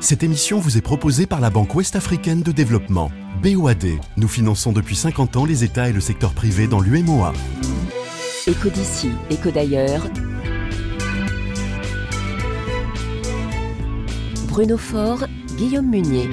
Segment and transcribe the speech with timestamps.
[0.00, 3.12] Cette émission vous est proposée par la Banque Ouest-Africaine de Développement,
[3.42, 3.86] BOAD.
[4.16, 7.34] Nous finançons depuis 50 ans les États et le secteur privé dans l'UMOA.
[8.46, 10.06] Éco d'ici, éco d'ailleurs.
[14.48, 15.26] Bruno Faure,
[15.58, 16.30] Guillaume Munier.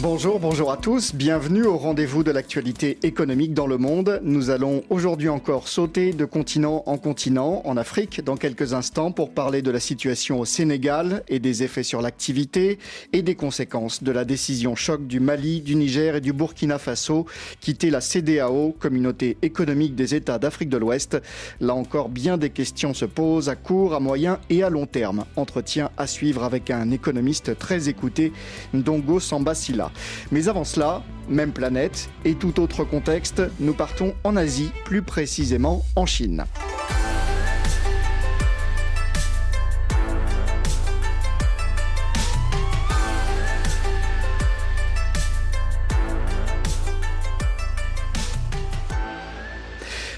[0.00, 4.20] Bonjour, bonjour à tous, bienvenue au rendez-vous de l'actualité économique dans le monde.
[4.22, 9.32] Nous allons aujourd'hui encore sauter de continent en continent, en Afrique dans quelques instants pour
[9.32, 12.78] parler de la situation au Sénégal et des effets sur l'activité
[13.12, 17.26] et des conséquences de la décision choc du Mali, du Niger et du Burkina Faso,
[17.60, 21.20] quitter la CDAO, communauté économique des États d'Afrique de l'Ouest.
[21.60, 25.26] Là encore, bien des questions se posent à court, à moyen et à long terme.
[25.36, 28.32] Entretien à suivre avec un économiste très écouté,
[28.72, 29.81] Ndongo Sambasila.
[30.30, 35.84] Mais avant cela, même planète et tout autre contexte, nous partons en Asie, plus précisément
[35.96, 36.44] en Chine.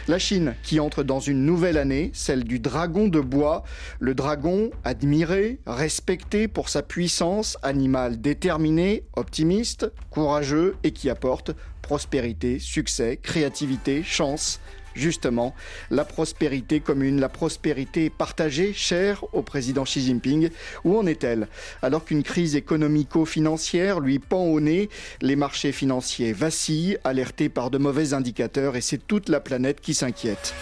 [0.06, 3.64] La Chine qui entre dans une nouvelle année, celle du dragon de bois.
[4.00, 12.58] Le dragon admiré, respecté pour sa puissance, animal déterminé, optimiste, courageux et qui apporte prospérité,
[12.58, 14.61] succès, créativité, chance
[14.94, 15.54] justement
[15.90, 20.50] la prospérité commune, la prospérité partagée, chère au président Xi Jinping.
[20.84, 21.48] Où en est-elle?
[21.82, 24.88] Alors qu'une crise économico-financière lui pend au nez,
[25.20, 29.94] les marchés financiers vacillent, alertés par de mauvais indicateurs, et c'est toute la planète qui
[29.94, 30.54] s'inquiète.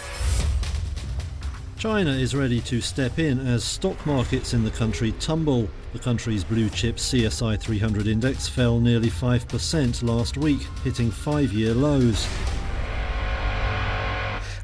[1.83, 5.69] China is ready to step in as stock markets in the country tumble.
[5.93, 11.75] The country's blue chip CSI 300 index fell nearly 5% last week, hitting five year
[11.75, 12.29] lows.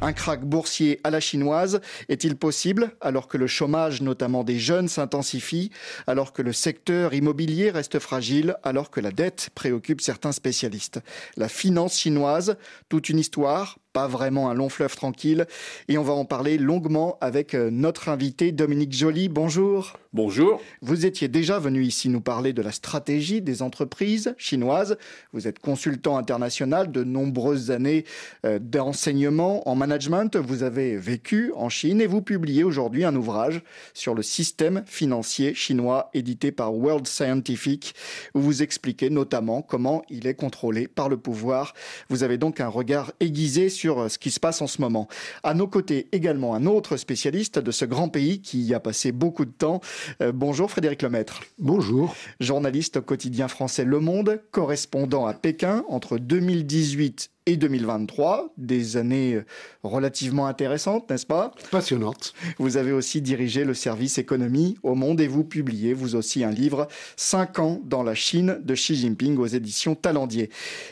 [0.00, 1.80] Un krach boursier à la chinoise.
[2.08, 5.72] Est-il possible alors que le chômage, notamment des jeunes, s'intensifie,
[6.06, 11.00] alors que le secteur immobilier reste fragile, alors que la dette préoccupe certains spécialistes?
[11.36, 12.56] La finance chinoise,
[12.88, 15.46] toute une histoire, pas vraiment un long fleuve tranquille.
[15.88, 19.28] Et on va en parler longuement avec euh, notre invité Dominique Joly.
[19.28, 19.98] Bonjour.
[20.12, 20.60] Bonjour.
[20.80, 24.96] Vous étiez déjà venu ici nous parler de la stratégie des entreprises chinoises.
[25.32, 28.04] Vous êtes consultant international de nombreuses années
[28.44, 30.36] euh, d'enseignement en management.
[30.36, 33.62] Vous avez vécu en Chine et vous publiez aujourd'hui un ouvrage
[33.94, 37.94] sur le système financier chinois édité par World Scientific
[38.34, 41.74] où vous expliquez notamment comment il est contrôlé par le pouvoir.
[42.08, 45.08] Vous avez donc un regard aiguisé sur euh, ce qui se passe en ce moment.
[45.42, 49.12] À nos côtés également un autre spécialiste de ce grand pays qui y a passé
[49.12, 49.80] beaucoup de temps.
[50.22, 51.42] Euh, bonjour Frédéric Lemaître.
[51.58, 52.14] Bonjour.
[52.40, 59.34] Journaliste au quotidien français Le Monde, correspondant à Pékin entre 2018 et 2023, des années
[59.34, 59.44] euh,
[59.82, 61.52] relativement intéressantes, n'est-ce pas?
[61.70, 62.34] Passionnantes.
[62.58, 66.50] Vous avez aussi dirigé le service économie au Monde et vous publiez, vous aussi, un
[66.50, 70.50] livre 5 ans dans la Chine de Xi Jinping aux éditions Talendier.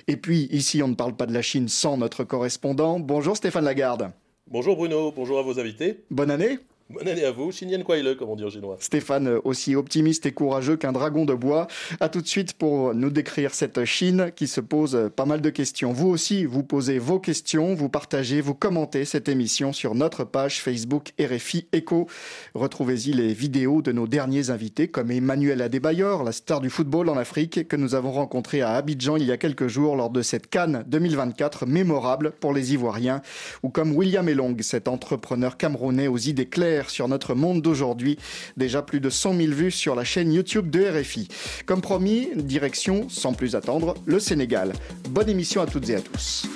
[0.09, 2.99] Et puis, ici, on ne parle pas de la Chine sans notre correspondant.
[3.01, 4.11] Bonjour Stéphane Lagarde.
[4.49, 6.05] Bonjour Bruno, bonjour à vos invités.
[6.11, 6.59] Bonne année.
[6.89, 8.77] Bonne année à vous, Xinyan Kuai comme on dit en chinois.
[8.79, 11.67] Stéphane, euh, aussi optimiste et courageux qu'un dragon de bois.
[11.99, 15.41] A tout de suite pour nous décrire cette Chine qui se pose euh, pas mal
[15.41, 15.93] de questions.
[15.93, 20.63] Vous aussi, vous posez vos questions, vous partagez, vous commentez cette émission sur notre page
[20.63, 22.07] Facebook RFI Echo.
[22.55, 27.17] Retrouvez-y les vidéos de nos derniers invités comme Emmanuel Adebayor, la star du football en
[27.17, 30.47] Afrique, que nous avons rencontré à Abidjan il y a quelques jours lors de cette
[30.47, 33.23] Cannes 2024 mémorable pour les Ivoiriens,
[33.65, 38.19] ou comme William Elong, cet entrepreneur camerounais aux idées claires sur notre monde d'aujourd'hui.
[38.57, 41.29] Déjà plus de 100 000 vues sur la chaîne YouTube de RFI.
[41.65, 44.73] Comme promis, direction, sans plus attendre, le Sénégal.
[45.11, 46.47] Bonne émission à toutes et à tous.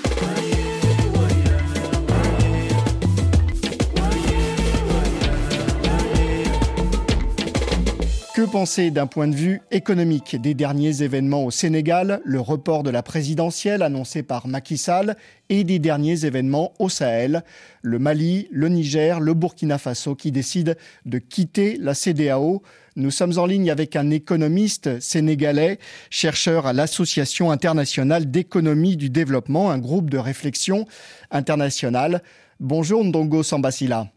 [8.41, 12.89] Que penser d'un point de vue économique des derniers événements au Sénégal, le report de
[12.89, 15.15] la présidentielle annoncé par Macky Sall
[15.51, 17.45] et des derniers événements au Sahel,
[17.83, 20.73] le Mali, le Niger, le Burkina Faso qui décident
[21.05, 22.63] de quitter la CDAO
[22.97, 25.79] Nous sommes en ligne avec un économiste sénégalais,
[26.09, 30.87] chercheur à l'Association internationale d'économie du développement, un groupe de réflexion
[31.31, 32.23] internationale.
[32.59, 34.11] Bonjour Ndongo Sambasila.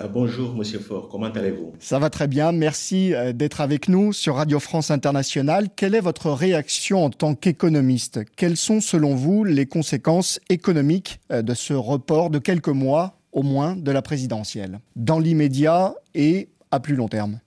[0.00, 1.72] Euh, bonjour, Monsieur Faure, comment allez-vous?
[1.78, 5.68] Ça va très bien, merci euh, d'être avec nous sur Radio France Internationale.
[5.74, 8.20] Quelle est votre réaction en tant qu'économiste?
[8.36, 13.42] Quelles sont, selon vous, les conséquences économiques euh, de ce report de quelques mois, au
[13.42, 17.38] moins, de la présidentielle, dans l'immédiat et à plus long terme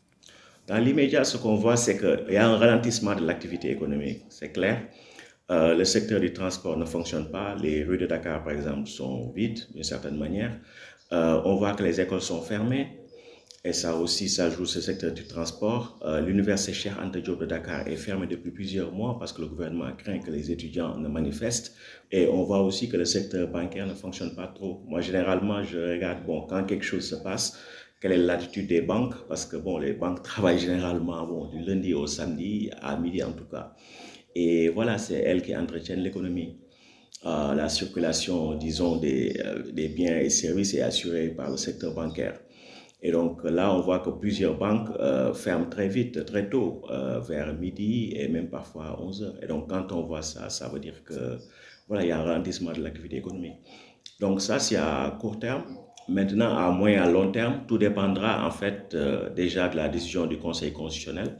[0.67, 4.51] Dans l'immédiat, ce qu'on voit, c'est qu'il y a un ralentissement de l'activité économique, c'est
[4.51, 4.81] clair.
[5.51, 7.55] Euh, le secteur du transport ne fonctionne pas.
[7.55, 10.51] Les rues de Dakar, par exemple, sont vides d'une certaine manière.
[11.11, 12.87] Euh, on voit que les écoles sont fermées.
[13.65, 15.99] Et ça aussi, ça joue ce secteur du transport.
[16.05, 19.47] Euh, L'université Cheikh Anta Diop de Dakar est fermée depuis plusieurs mois parce que le
[19.47, 21.75] gouvernement craint que les étudiants ne manifestent.
[22.11, 24.81] Et on voit aussi que le secteur bancaire ne fonctionne pas trop.
[24.87, 27.59] Moi, généralement, je regarde, bon, quand quelque chose se passe,
[27.99, 29.15] quelle est l'attitude des banques?
[29.27, 33.33] Parce que, bon, les banques travaillent généralement, bon, du lundi au samedi, à midi en
[33.33, 33.75] tout cas.
[34.35, 36.57] Et voilà, c'est elles qui entretiennent l'économie.
[37.25, 41.93] Euh, la circulation, disons, des, euh, des biens et services est assurée par le secteur
[41.93, 42.39] bancaire.
[43.01, 46.81] Et donc là, on voit que plusieurs banques euh, ferment très vite, très tôt,
[47.27, 49.43] vers midi et même parfois à 11 heures.
[49.43, 51.37] Et donc quand on voit ça, ça veut dire que
[51.87, 53.55] voilà, il y a un ralentissement de l'activité économique.
[54.19, 55.63] Donc ça, c'est à court terme.
[56.09, 58.95] Maintenant, à moyen et à long terme, tout dépendra en fait
[59.35, 61.37] déjà de la décision du Conseil constitutionnel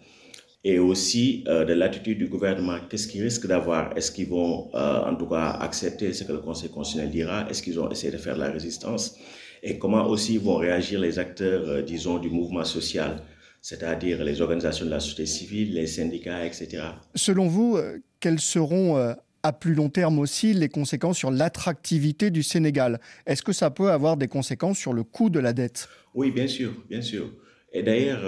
[0.64, 2.78] et aussi euh, de l'attitude du gouvernement.
[2.90, 3.96] Qu'est-ce qu'ils risquent d'avoir?
[3.98, 7.50] Est-ce qu'ils vont euh, en tout cas accepter ce que le Conseil constitutionnel dira?
[7.50, 9.18] Est-ce qu'ils vont essayer de faire de la résistance?
[9.64, 13.24] Et comment aussi vont réagir les acteurs, euh, disons, du mouvement social,
[13.62, 16.84] c'est-à-dire les organisations de la société civile, les syndicats, etc.
[17.16, 17.78] Selon vous,
[18.22, 23.02] quelles seront à plus long terme aussi les conséquences sur l'attractivité du Sénégal?
[23.26, 25.90] Est-ce que ça peut avoir des conséquences sur le coût de la dette?
[26.16, 27.30] Oui, bien sûr, bien sûr.
[27.72, 28.26] Et d'ailleurs,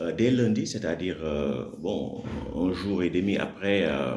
[0.00, 2.22] euh, dès lundi, c'est-à-dire euh, bon,
[2.54, 4.16] un jour et demi après euh,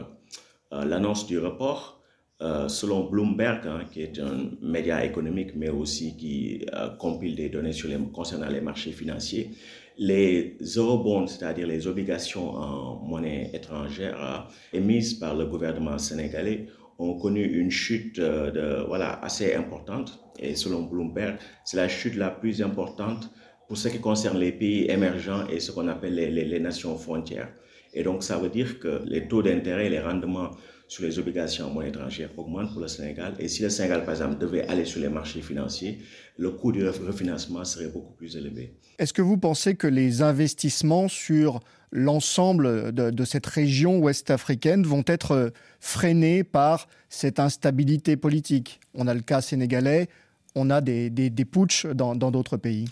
[0.72, 2.00] l'annonce du report,
[2.42, 7.50] euh, selon Bloomberg, hein, qui est un média économique, mais aussi qui euh, compile des
[7.50, 9.50] données sur les, concernant les marchés financiers,
[9.98, 16.68] les eurobonds, c'est-à-dire les obligations en monnaie étrangère euh, émises par le gouvernement sénégalais,
[16.98, 20.20] ont connu une chute voilà, assez importante.
[20.38, 23.30] Et selon Bloomberg, c'est la chute la plus importante
[23.70, 27.50] pour ce qui concerne les pays émergents et ce qu'on appelle les, nations frontières.
[27.94, 30.50] Et donc, ça veut dire que les taux d'intérêt, les rendements
[30.88, 33.36] sur les obligations en monnaie étrangère augmente pour le Sénégal.
[33.38, 36.00] Et si le Sénégal, par exemple, devait aller sur les marchés financiers,
[36.38, 38.74] le coût du refinancement serait beaucoup plus élevé.
[38.98, 41.60] Est-ce que vous pensez que les investissements sur
[41.92, 48.80] l'ensemble de, cette région ouest africaine vont être freinés par cette instabilité politique?
[48.96, 50.08] On a le cas sénégalais,
[50.56, 52.86] on a des, des, des putschs dans d'autres pays.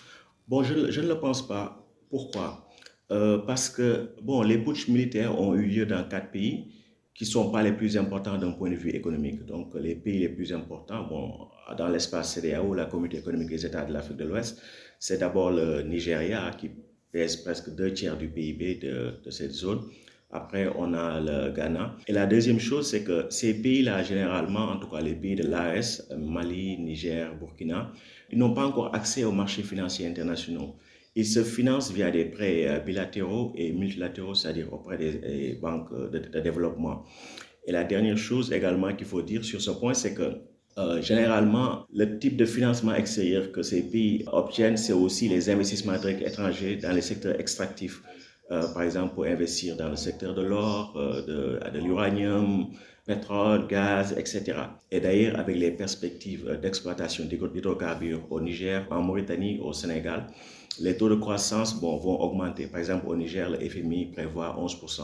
[0.47, 1.85] Bon, je, ne le pense pas.
[2.09, 2.67] Pourquoi?
[3.11, 6.73] Euh, Parce que, bon, les putschs militaires ont eu lieu dans quatre pays
[7.13, 9.44] qui ne sont pas les plus importants d'un point de vue économique.
[9.45, 13.83] Donc, les pays les plus importants, bon, dans l'espace CDAO, la Communauté économique des États
[13.85, 14.61] de l'Afrique de l'Ouest,
[14.99, 16.69] c'est d'abord le Nigeria qui
[17.11, 19.81] pèse presque deux tiers du PIB de, cette zone.
[20.29, 21.95] Après, on a le Ghana.
[22.07, 25.47] Et la deuxième chose, c'est que ces pays-là, généralement, en tout cas les pays de
[25.47, 27.91] l'AS, Mali, Niger, Burkina,
[28.29, 30.75] ils n'ont pas encore accès aux marchés financiers internationaux.
[31.15, 36.39] Ils se financent via des prêts bilatéraux et multilatéraux, c'est-à-dire auprès des banques de, de,
[36.41, 37.06] développement.
[37.65, 40.41] Et la dernière chose également qu'il faut dire sur ce point, c'est que
[40.77, 45.95] euh, généralement, le type de financement extérieur que ces pays obtiennent, c'est aussi les investissements
[45.95, 48.03] étrangers dans les secteurs extractifs.
[48.49, 52.67] Euh, par exemple, pour investir dans le secteur de l'or, euh, de, l'uranium,
[53.05, 54.53] pétrole, gaz, etc.
[54.89, 60.27] Et d'ailleurs, avec les perspectives d'exploitation d'hydrocarbures au Niger, en Mauritanie, au Sénégal,
[60.79, 62.67] les taux de croissance vont augmenter.
[62.67, 65.01] Par exemple, au Niger, le FMI prévoit 11%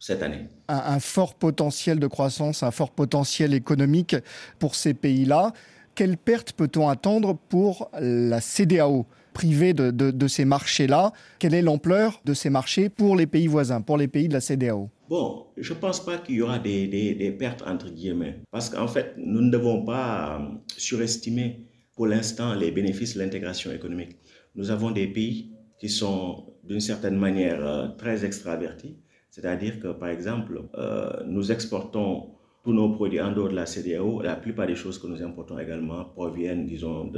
[0.00, 0.48] cette année.
[0.68, 4.16] Un, un, fort potentiel de croissance, un fort potentiel économique
[4.58, 5.52] pour ces pays-là.
[5.94, 11.12] Quelle perte peut-on attendre pour la CDAO privée de, ces marchés-là.
[11.38, 14.40] Quelle est l'ampleur de ces marchés pour les pays voisins, pour les pays de la
[14.40, 18.86] CDAO Bon, je ne pense pas qu'il y aura des, pertes entre guillemets, parce qu'en
[18.86, 20.40] fait, nous ne devons pas
[20.76, 24.16] surestimer pour l'instant les bénéfices de l'intégration économique.
[24.54, 28.96] Nous avons des pays qui sont d'une certaine manière euh, très extravertis,
[29.30, 32.30] c'est-à-dire que par exemple, euh, nous exportons
[32.62, 34.22] tous nos produits en dehors de la CDAO.
[34.22, 37.10] La plupart des choses que nous importons également proviennent, disons,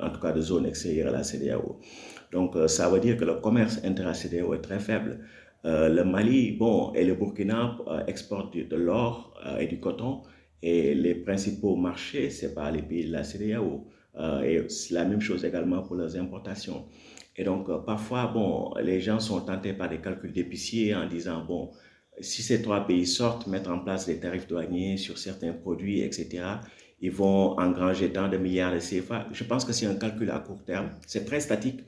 [0.00, 1.80] en tout cas de zones extérieures à la CDAO.
[2.32, 5.20] Donc, euh, ça veut dire que le commerce intra-CDAO est très faible.
[5.64, 10.22] Euh, le Mali, bon, et le Burkina euh, exportent de l'or et du coton,
[10.62, 13.86] et les principaux marchés, c'est pas les pays de la CDAO.
[14.44, 16.86] et c'est la même chose également pour leurs importations.
[17.36, 21.70] Et donc, parfois, bon, les gens sont tentés par des calculs d'épiciers en disant, bon,
[22.20, 26.44] si ces trois pays sortent, mettre en place des tarifs douaniers sur certains produits, etc.,
[27.00, 29.28] ils vont engranger tant de milliards de CFA.
[29.32, 30.90] Je pense que c'est un calcul à court terme.
[31.06, 31.80] C'est très statique.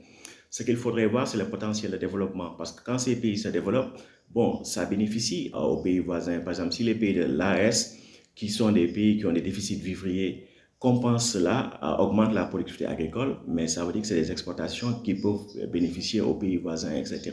[0.49, 2.51] Ce qu'il faudrait voir, c'est le potentiel de développement.
[2.51, 3.97] Parce que quand ces pays se développent,
[4.29, 6.39] bon, ça bénéficie aux pays voisins.
[6.39, 7.97] Par exemple, si les pays de l'AS,
[8.35, 10.47] qui sont des pays qui ont des déficits vivriers,
[10.79, 15.13] compensent cela, augmentent la productivité agricole, mais ça veut dire que c'est des exportations qui
[15.13, 17.31] peuvent bénéficier aux pays voisins, etc.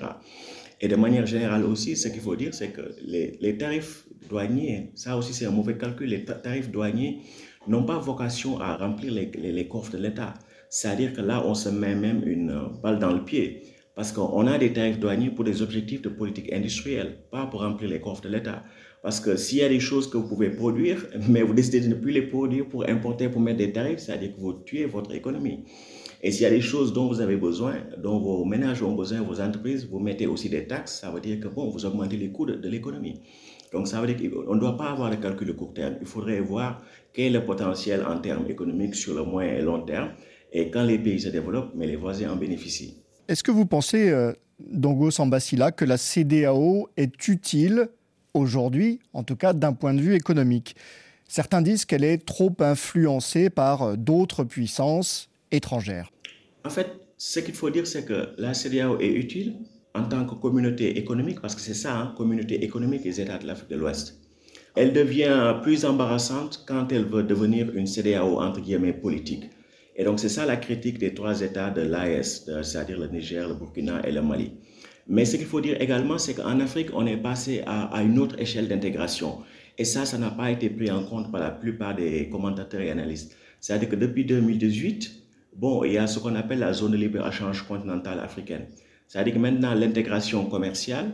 [0.80, 4.92] Et de manière générale aussi, ce qu'il faut dire, c'est que les, les, tarifs douaniers,
[4.94, 7.20] ça aussi c'est un mauvais calcul, les tarifs douaniers
[7.66, 10.34] n'ont pas vocation à remplir les, les, les coffres de l'État.
[10.70, 13.62] c'est-à-dire que là, on se met même une balle dans le pied.
[13.94, 17.90] Parce qu'on a des tarifs douaniers pour des objectifs de politique industrielle, pas pour remplir
[17.90, 18.62] les coffres de l'État.
[19.02, 21.88] Parce que s'il y a des choses que vous pouvez produire, mais vous décidez de
[21.88, 25.12] ne plus les produire pour importer, pour mettre des tarifs, c'est-à-dire que vous tuez votre
[25.12, 25.64] économie.
[26.22, 29.22] Et s'il y a des choses dont vous avez besoin, dont vos ménages ont besoin,
[29.22, 32.30] vos entreprises, vous mettez aussi des taxes, ça veut dire que bon, vous augmentez les
[32.30, 33.20] coûts de, l'économie.
[33.72, 35.96] Donc ça veut dire qu'on ne doit pas avoir de calcul de court terme.
[36.00, 36.82] Il faudrait voir
[37.12, 40.10] quel est le potentiel en termes économiques sur le moyen et long terme.
[40.52, 42.96] Et quand les pays se développent, mais les voisins en bénéficient.
[43.28, 47.90] Est-ce que vous pensez, euh, Dongo Sambasila, que la CDAO est utile
[48.34, 50.74] aujourd'hui, en tout cas d'un point de vue économique?
[51.28, 56.10] Certains disent qu'elle est trop influencée par euh, d'autres puissances étrangères.
[56.64, 59.56] En fait, ce qu'il faut dire, c'est que la CDAO est utile
[59.94, 63.46] en tant que communauté économique, parce que c'est ça, hein, communauté économique des États de
[63.46, 64.20] l'Afrique de l'Ouest.
[64.76, 69.50] Elle devient plus embarrassante quand elle veut devenir une CDAO entre guillemets politique.
[69.96, 73.54] Et donc c'est ça la critique des trois États de l'AES, c'est-à-dire le Niger, le
[73.54, 74.52] Burkina et le Mali.
[75.08, 78.38] Mais ce qu'il faut dire également, c'est qu'en Afrique, on est passé à une autre
[78.38, 79.38] échelle d'intégration.
[79.78, 82.90] Et ça, ça n'a pas été pris en compte par la plupart des commentateurs et
[82.90, 83.36] analystes.
[83.60, 85.17] C'est-à-dire que depuis 2018,
[85.58, 88.66] bon, il y a ce qu'on appelle la zone de libre-échange continentale africaine.
[89.08, 91.06] C'est-à-dire que maintenant, l'intégration commerciale,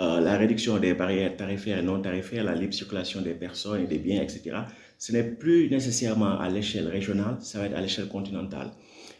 [0.00, 3.86] euh, la réduction des barrières tarifaires et non tarifaires, la libre circulation des personnes et
[3.86, 4.56] des biens, etc.,
[4.98, 8.70] ce n'est plus nécessairement à l'échelle régionale, ça va être à l'échelle continentale.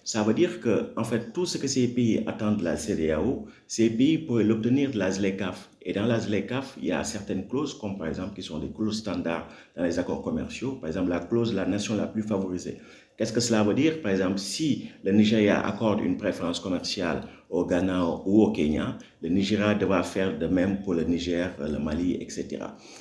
[0.05, 3.47] Ça veut dire que, en fait, tout ce que ces pays attendent de la CDAO,
[3.67, 5.71] ces pays pourraient l'obtenir de la ZLECAF.
[5.83, 8.71] Et dans la ZLECAF, il y a certaines clauses, comme par exemple, qui sont des
[8.71, 10.73] clauses standards dans les accords commerciaux.
[10.73, 12.79] Par exemple, la clause de la nation la plus favorisée.
[13.21, 14.01] Qu'est-ce que cela veut dire?
[14.01, 19.29] Par exemple, si le Nigeria accorde une préférence commerciale au Ghana ou au Kenya, le
[19.29, 22.61] Nigeria devra faire de même pour le Niger, le Mali, etc.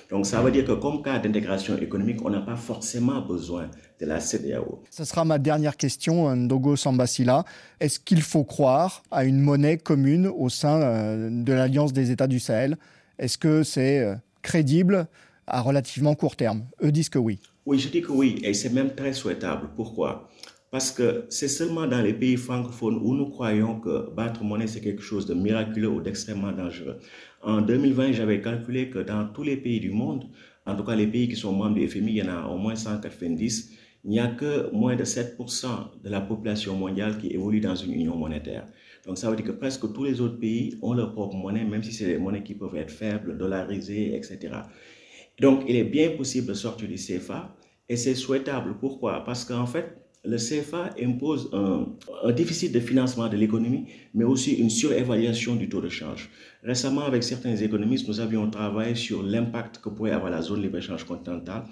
[0.10, 3.72] Donc ça veut dire que comme cas d'intégration économique, on n'a pas forcément besoin
[4.02, 4.84] de la CDAO.
[4.90, 7.46] Ce sera ma dernière question, Ndogo Sambasila.
[7.80, 12.28] Est-ce qu'il faut croire à une monnaie commune au sein euh, de l'Alliance des États
[12.28, 12.76] du Sahel?
[13.20, 15.08] Est-ce que c'est euh, crédible
[15.48, 16.66] à relativement court terme?
[16.84, 17.40] Eux disent que oui.
[17.70, 19.70] Oui, je dis que oui, et c'est même très souhaitable.
[19.76, 20.28] Pourquoi?
[20.72, 24.82] Parce que c'est seulement dans les pays francophones où nous croyons que battre monnaie, c'est
[24.82, 26.98] quelque chose de miraculeux ou d'extrêmement dangereux.
[27.44, 30.26] En 2020, j'avais calculé que dans tous les pays du monde,
[30.66, 32.58] en tout cas les pays qui sont membres du FMI, il y en a au
[32.58, 33.72] moins 190,
[34.04, 35.68] il n'y a que moins de 7%
[36.04, 38.66] de la population mondiale qui évolue dans une union monétaire.
[39.06, 41.84] Donc ça veut dire que presque tous les autres pays ont leur propre monnaie, même
[41.84, 44.54] si c'est des monnaies qui peuvent être faibles, dollarisées, etc.
[45.40, 47.56] Donc il est bien possible de sortir du CFA
[47.90, 48.76] et c'est souhaitable.
[48.80, 49.24] Pourquoi?
[49.26, 54.70] Parce qu'en fait, le CFA impose un, déficit de financement de l'économie, mais aussi une
[54.70, 56.30] surévaluation du taux de change.
[56.64, 61.06] Récemment, avec certains économistes, nous avions travaillé sur l'impact que pourrait avoir la zone libre-échange
[61.06, 61.64] continentale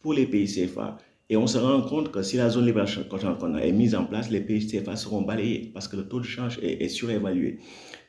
[0.00, 0.96] pour les pays CFA.
[1.30, 4.30] Et on se rend compte que si la zone libre-échange continentale est mise en place,
[4.30, 7.58] les pays CFA seront balayés parce que le taux de change est, est surévalué.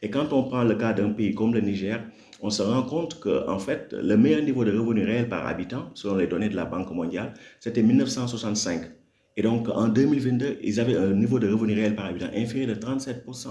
[0.02, 2.02] Et quand on prend le cas d'un pays comme le Niger,
[2.42, 5.92] on se rend compte que, en fait, le meilleur niveau de revenu réel par habitant,
[5.94, 8.82] selon les données de la Banque mondiale, c'était 1965.
[9.38, 12.76] Et donc, en 2022, ils avaient un niveau de revenu réel par habitant inférieur de
[12.76, 13.48] 37%.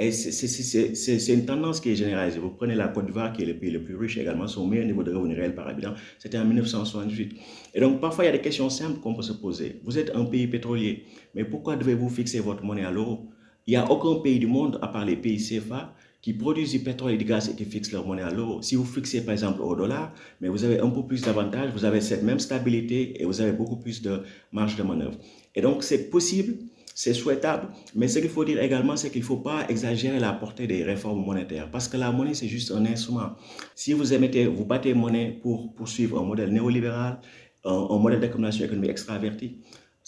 [0.00, 2.38] Et c'est une tendance qui est généralisée.
[2.38, 4.86] Vous prenez la Côte d'Ivoire, qui est le pays le plus riche également, son meilleur
[4.86, 7.36] niveau de revenu réel par habitant, c'était en 1968.
[7.74, 9.80] Et donc, parfois, il y a des questions simples qu'on peut se poser.
[9.84, 11.04] Vous êtes un pays pétrolier,
[11.34, 13.28] mais pourquoi devez-vous fixer votre monnaie à l'euro?
[13.66, 16.80] Il n'y a aucun pays du monde, à part les pays CFA, qui produisent du
[16.80, 18.60] pétrole et du gaz et qui fixent leur monnaie à l'euro.
[18.62, 21.84] Si vous fixez par exemple au dollar, mais vous avez un peu plus d'avantages, vous
[21.84, 24.22] avez cette même stabilité et vous avez beaucoup plus de
[24.52, 25.16] marge de manœuvre.
[25.54, 26.54] Et donc c'est possible,
[26.94, 30.32] c'est souhaitable, mais ce qu'il faut dire également, c'est qu'il ne faut pas exagérer la
[30.32, 33.36] portée des réformes monétaires, parce que la monnaie, c'est juste un instrument.
[33.76, 37.20] Si vous émettez, vous battez monnaie pour poursuivre un modèle néolibéral,
[37.64, 39.58] un, un modèle d'accumulation économique extraverti,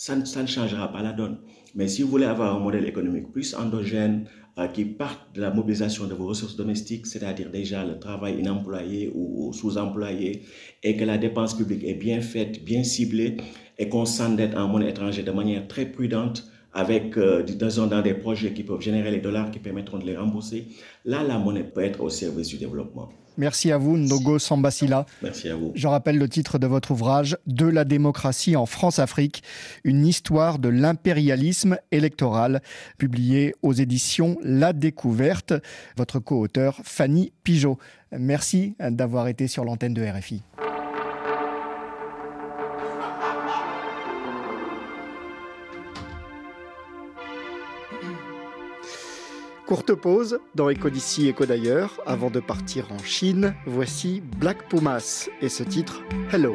[0.01, 1.41] ça ne, changera pas la donne.
[1.75, 4.27] Mais si vous voulez avoir un modèle économique plus endogène,
[4.69, 9.53] qui parte de la mobilisation de vos ressources domestiques, c'est-à-dire déjà le travail inemployé ou,
[9.53, 10.43] sous-employé,
[10.83, 13.37] et que la dépense publique est bien faite, bien ciblée,
[13.79, 18.53] et qu'on s'endette en monnaie étrangère de manière très prudente, avec euh, dans des projets
[18.53, 20.67] qui peuvent générer les dollars qui permettront de les rembourser,
[21.05, 23.09] là, la monnaie peut être au service du développement.
[23.39, 25.07] Merci à vous, Ndogo Sambasila.
[25.23, 25.73] Merci à vous.
[25.75, 29.43] Je rappelle le titre de votre ouvrage, De la démocratie en France-Afrique,
[29.85, 32.63] une histoire de l'impérialisme électoral,
[32.99, 35.55] publié aux éditions La Découverte.
[35.97, 37.79] Votre co-auteur, Fanny Pigeot.
[38.13, 40.43] Merci d'avoir été sur l'antenne de RFI.
[49.71, 52.01] Courte pause dans Éco d'ici, Éco d'ailleurs.
[52.05, 56.55] Avant de partir en Chine, voici Black Pumas et ce titre Hello.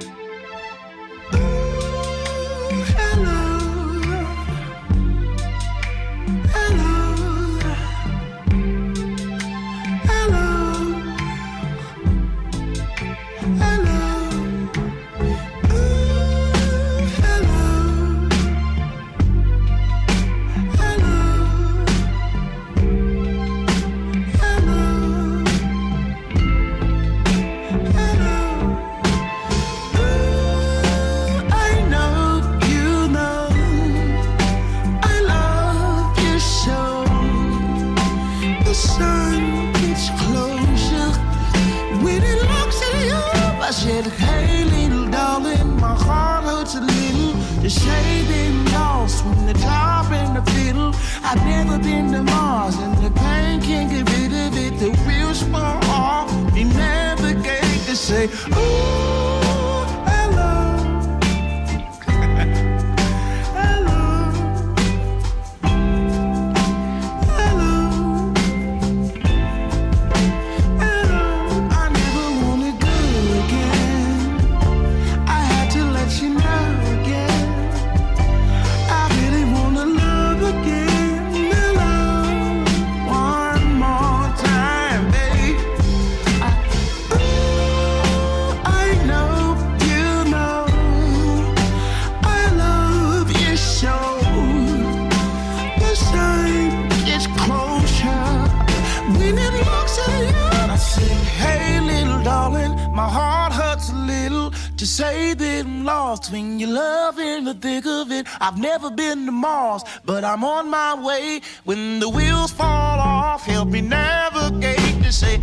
[108.55, 111.41] I've never been to Mars, but I'm on my way.
[111.65, 115.41] When the wheels fall off, help me navigate to say.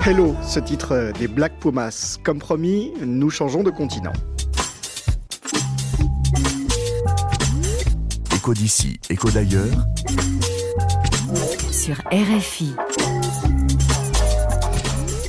[0.00, 2.18] Hello, ce titre des Black Pumas.
[2.22, 4.12] Comme promis, nous changeons de continent.
[8.32, 9.86] Écho d'ici, écho d'ailleurs.
[11.72, 12.76] Sur RFI.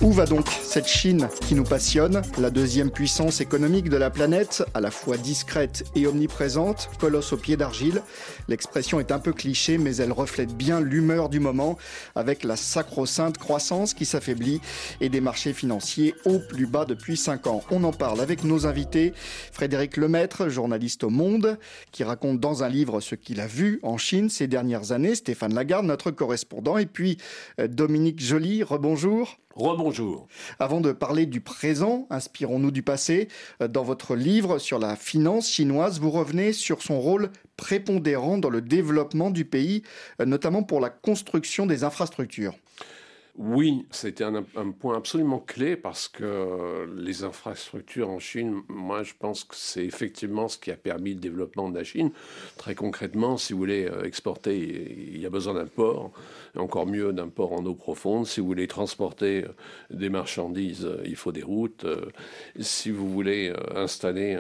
[0.02, 4.64] Où va donc cette Chine qui nous passionne, la deuxième puissance économique de la planète,
[4.74, 8.02] à la fois discrète et omniprésente, colosse au pied d'argile?
[8.48, 11.78] L'expression est un peu cliché, mais elle reflète bien l'humeur du moment,
[12.14, 14.60] avec la sacro-sainte croissance qui s'affaiblit
[15.00, 17.64] et des marchés financiers au plus bas depuis 5 ans.
[17.72, 19.14] On en parle avec nos invités.
[19.54, 21.58] Frédéric Lemaître, journaliste au Monde,
[21.92, 25.16] qui raconte dans un livre ce qu'il a vu en Chine ces dernières années.
[25.16, 26.78] Stéphane Lagarde, notre correspondant.
[26.78, 27.18] Et puis
[27.60, 29.38] euh, Dominique Joly, rebonjour.
[29.56, 30.28] Rebonjour.
[30.60, 33.30] Avant de parler du présent, inspirons-nous du passé.
[33.66, 38.62] Dans votre livre sur la finance chinoise, vous revenez sur son rôle prépondérant dans le
[38.62, 39.84] développement du pays,
[40.20, 42.54] notamment pour la construction des infrastructures.
[43.38, 49.14] Oui, c'était un, un, point absolument clé parce que les infrastructures en Chine, moi je
[49.20, 52.12] pense que c'est effectivement ce qui a permis le développement de la Chine.
[52.58, 56.12] Très concrètement, si vous voulez euh, exporter, il y a besoin d'un port
[56.56, 58.26] encore mieux d'un port en eau profonde.
[58.26, 59.50] Si vous voulez transporter euh,
[59.90, 61.86] des marchandises, euh, il faut des routes.
[62.58, 64.40] Si vous voulez installer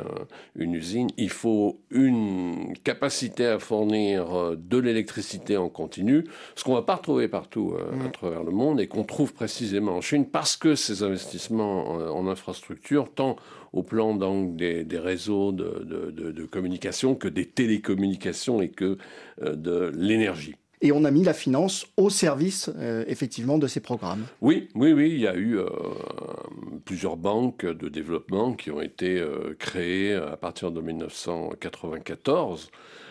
[0.55, 6.23] une usine, il faut une capacité à fournir de l'électricité en continu,
[6.55, 8.11] ce qu'on ne va pas retrouver partout à mmh.
[8.11, 13.11] travers le monde et qu'on trouve précisément en Chine parce que ces investissements en, infrastructure,
[13.13, 13.35] tant
[13.73, 18.97] au plan donc des, réseaux de, de, communication que des télécommunications et que
[19.41, 20.55] de l'énergie.
[20.81, 24.25] Et on a mis la finance au service, euh, effectivement, de ces programmes.
[24.41, 25.09] Oui, oui, oui.
[25.13, 25.67] Il y a eu euh,
[26.85, 32.69] plusieurs banques de développement qui ont été euh, créées à partir de 1994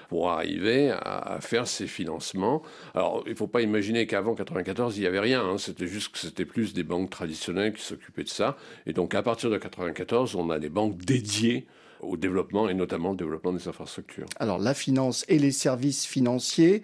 [0.08, 2.62] pour arriver à, faire ces financements.
[2.94, 5.42] Alors, il ne faut pas imaginer qu'avant 1994, il n'y avait rien.
[5.42, 5.58] Hein.
[5.58, 8.56] C'était juste que c'était plus des banques traditionnelles qui s'occupaient de ça.
[8.86, 11.66] Et donc, à partir de 1994, on a des banques dédiées
[12.00, 14.26] au développement et notamment au développement des infrastructures.
[14.38, 16.82] Alors, la finance et les services financiers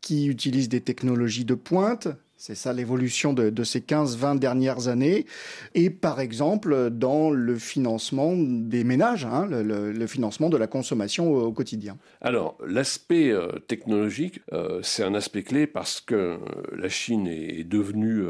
[0.00, 2.08] qui utilisent des technologies de pointe.
[2.40, 5.26] C'est ça l'évolution de, ces 15-20 dernières années.
[5.74, 11.52] Et par exemple, dans le financement des ménages, hein, le, financement de la consommation au,
[11.52, 11.98] quotidien.
[12.20, 16.36] Alors, l'aspect euh, technologique, euh, c'est un aspect clé parce que euh,
[16.76, 18.24] la Chine est, devenue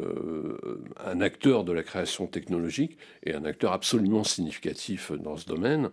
[1.05, 5.91] un acteur de la création technologique et un acteur absolument significatif dans ce domaine.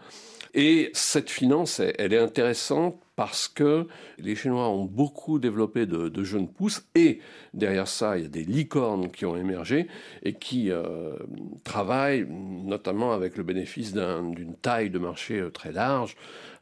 [0.54, 6.48] Et cette finance, elle est intéressante parce que les Chinois ont beaucoup développé de, jeunes
[6.48, 7.20] pousses et
[7.54, 9.88] derrière ça, il y a des licornes qui ont émergé
[10.24, 11.16] et qui euh,
[11.64, 16.16] travaillent notamment avec le bénéfice d'une taille de marché euh, très large.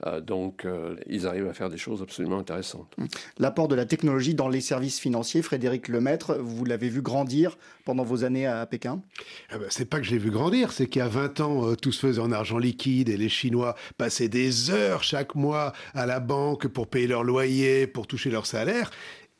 [0.06, 0.68] Euh, donc,
[1.08, 2.94] ils arrivent à faire des choses absolument intéressantes.
[2.98, 3.08] Hum.
[3.40, 8.04] L'apport de la technologie dans les services financiers, Frédéric Lemaître, vous l'avez vu grandir pendant
[8.04, 9.02] vos années à Pékin?
[9.50, 11.92] Ah ben, C'est pas que j'ai vu grandir, c'est qu'il y a 20 ans, tout
[11.92, 16.20] se faisait en argent liquide et les Chinois passaient des heures chaque mois à la
[16.20, 18.92] banque que pour payer leur loyer, pour toucher leur salaire.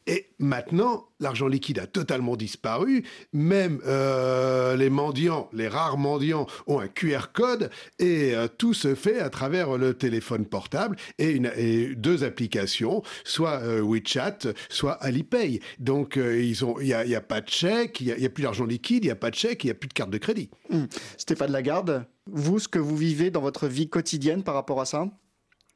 [0.06, 3.04] Et maintenant, l'argent liquide a totalement disparu.
[3.32, 8.96] Même euh, les mendiants, les rares mendiants, ont un QR code et euh, tout se
[8.96, 11.40] fait à travers le téléphone portable et,
[11.96, 14.40] deux applications, soit euh, WeChat,
[14.70, 15.62] soit Alipay.
[15.80, 19.06] Donc, ils ont, il n'y a, pas de chèque, il n'y a, plus d'argent liquide,
[19.06, 20.50] il n'y a pas de chèque, il n'y a plus de carte de crédit.
[20.72, 20.88] Hum.
[21.18, 25.08] Stéphane Lagarde, vous, ce que vous vivez dans votre vie quotidienne par rapport à ça?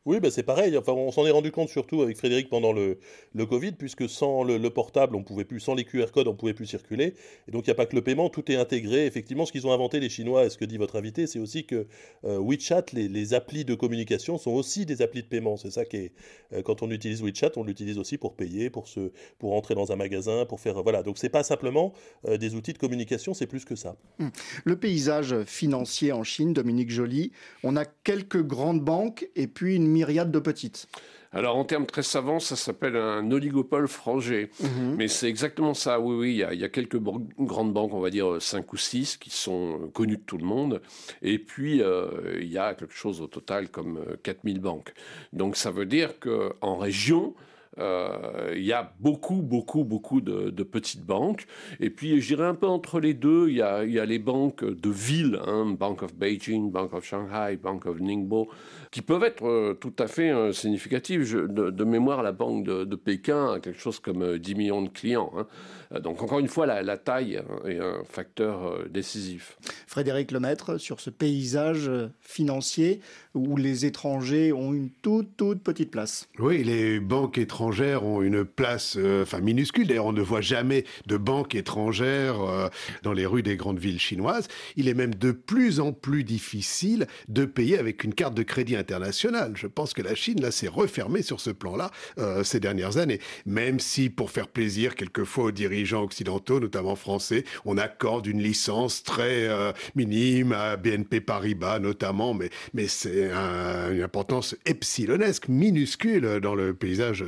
[0.07, 0.77] Oui, bah c'est pareil.
[0.77, 2.97] Enfin, on s'en est rendu compte surtout avec Frédéric pendant le,
[3.35, 6.53] le Covid, puisque sans le, portable, on pouvait plus, sans les QR codes, on pouvait
[6.53, 7.13] plus circuler.
[7.49, 9.05] Et donc, il n'y a pas que le paiement, tout est intégré.
[9.05, 11.65] Effectivement, ce qu'ils ont inventé les Chinois, et ce que dit votre invité, c'est aussi
[11.65, 11.87] que
[12.23, 15.57] euh, WeChat, les, applis de communication sont aussi des applis de paiement.
[15.57, 16.11] C'est ça qui est,
[16.53, 19.91] euh, quand on utilise WeChat, on l'utilise aussi pour payer, pour se, pour entrer dans
[19.91, 21.03] un magasin, pour faire, voilà.
[21.03, 21.91] Donc, c'est pas simplement
[22.25, 23.97] euh, des outils de communication, c'est plus que ça.
[24.21, 24.31] Hum.
[24.63, 29.96] Le paysage financier en Chine, Dominique Joly, on a quelques grandes banques et puis une
[29.97, 30.87] myriade de petites.
[31.33, 34.49] Alors en termes très savants, ça s'appelle un oligopole frangé.
[34.61, 34.95] Mhm.
[34.97, 36.43] Mais c'est exactement ça, oui, oui.
[36.51, 40.17] Il y, a, quelques grandes banques, on va dire 5 ou 6, qui sont connues
[40.17, 40.81] de tout le monde.
[41.21, 44.93] Et puis, euh, il y a quelque chose au total comme 4000 euh, banques.
[45.33, 47.33] Donc ça veut dire qu'en région,
[47.79, 51.45] euh, il y a beaucoup, beaucoup, beaucoup de, petites banques.
[51.79, 54.89] Et puis, je dirais un peu entre les deux, il y a, les banques de
[54.89, 58.49] ville, hein, Bank of Beijing, Bank of Shanghai, Bank of Ningbo,
[58.91, 61.47] qui peuvent être euh, tout à fait euh, significatives.
[61.47, 65.31] de, mémoire, la banque de, Pékin a quelque chose comme 10 millions de clients.
[65.37, 65.99] Hein.
[66.01, 69.57] Donc, encore une fois, la, taille est un facteur décisif.
[69.85, 72.99] Frédéric Lemaître, sur ce paysage financier
[73.33, 76.27] où les étrangers ont une toute, toute petite place.
[76.39, 77.66] Oui, les banques étrangères
[78.03, 79.87] ont une place euh, enfin minuscule.
[79.87, 82.69] D'ailleurs, on ne voit jamais de banques étrangères euh,
[83.03, 84.47] dans les rues des grandes villes chinoises.
[84.75, 88.75] Il est même de plus en plus difficile de payer avec une carte de crédit
[88.75, 89.53] internationale.
[89.55, 93.19] Je pense que la Chine, là, s'est refermée sur ce plan-là euh, ces dernières années.
[93.45, 99.03] Même si, pour faire plaisir quelquefois aux dirigeants occidentaux, notamment français, on accorde une licence
[99.03, 99.47] très
[99.95, 107.23] minime à BNP Paribas notamment, mais, mais c'est une importance epsilonesque, minuscule dans le paysage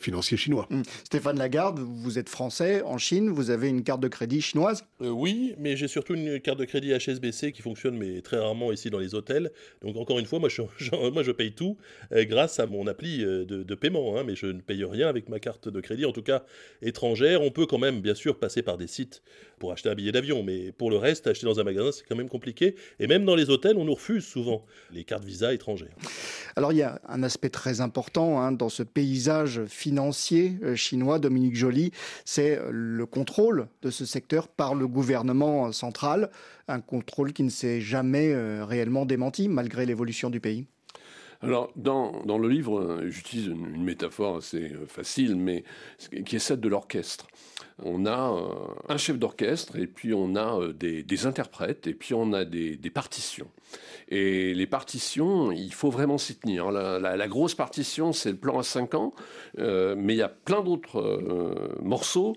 [0.00, 0.66] financier chinois.
[0.70, 0.82] Hum.
[1.04, 5.08] Stéphane Lagarde, vous êtes français en Chine, vous avez une carte de crédit chinoise euh,
[5.08, 8.90] Oui, mais j'ai surtout une carte de crédit HSBC qui fonctionne mais très rarement ici
[8.90, 9.50] dans les hôtels.
[9.82, 10.62] Donc encore une fois, moi je,
[11.10, 11.76] moi, je paye tout
[12.12, 15.28] euh, grâce à mon appli euh, de, paiement, hein, mais je ne paye rien avec
[15.28, 16.44] ma carte de crédit, en tout cas
[16.82, 17.42] étrangère.
[17.42, 19.22] On peut quand même bien sûr passer par des sites
[19.64, 22.16] pour acheter un billet d'avion, mais pour le reste, acheter dans un magasin, c'est quand
[22.16, 22.74] même compliqué.
[23.00, 25.94] Et même dans les hôtels, on nous refuse souvent les cartes Visa étrangères.
[26.54, 31.18] Alors il y a un aspect très important hein, dans ce paysage financier euh, chinois,
[31.18, 31.92] Dominique Joly,
[32.26, 36.28] c'est le contrôle de ce secteur par le gouvernement central,
[36.68, 40.66] un contrôle qui ne s'est jamais euh, réellement démenti malgré l'évolution du pays.
[41.42, 45.64] Alors, dans, le livre, j'utilise une, une, métaphore assez euh, facile, mais
[46.24, 47.26] qui est celle de l'orchestre
[47.82, 48.54] on a euh,
[48.88, 52.78] un chef d'orchestre et puis on a euh, des, interprètes et puis on a des,
[52.92, 53.50] partitions.
[54.08, 56.70] Et les partitions, il faut vraiment s'y tenir.
[56.70, 59.14] La, grosse partition, c'est le plan à 5 ans,
[59.58, 62.36] euh, mais il y a plein d'autres morceaux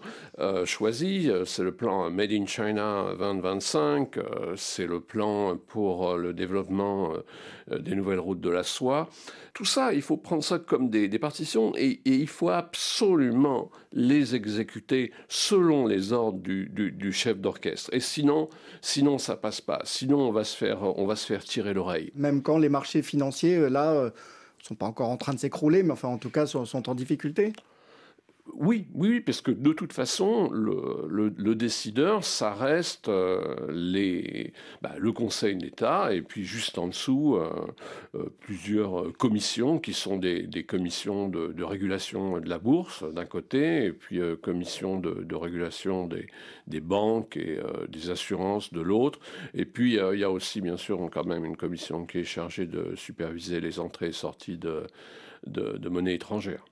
[0.66, 1.30] choisis.
[1.46, 4.18] C'est le plan Made in China 2025,
[4.56, 7.14] c'est le plan pour le développement
[7.72, 9.10] des nouvelles routes de la soie.
[9.58, 15.12] Tout ça, il faut prendre ça comme des, partitions et, il faut absolument les exécuter
[15.30, 17.90] selon les ordres du, chef d'orchestre.
[17.92, 18.50] Et sinon,
[18.82, 19.82] sinon ça passe pas.
[19.84, 22.12] Sinon, on va se faire, on va se faire tirer l'oreille.
[22.14, 24.12] Même quand les marchés financiers, là, euh,
[24.62, 27.54] sont pas encore en train de s'écrouler, mais enfin, en tout cas, sont en difficulté.
[28.54, 33.56] Oui, oui, parce que de toute façon, le, décideur, ça reste euh,
[34.82, 37.50] bah, le Conseil d'État et puis juste en dessous euh,
[38.16, 43.92] euh, plusieurs commissions qui sont des, commissions de, régulation de la bourse d'un côté et
[43.92, 49.20] puis commissions de, régulation des, banques et des assurances de l'autre.
[49.54, 52.66] Et puis il y a aussi bien sûr quand même une commission qui est chargée
[52.66, 54.88] de superviser les entrées et sorties de,
[55.48, 56.64] de monnaie étrangère.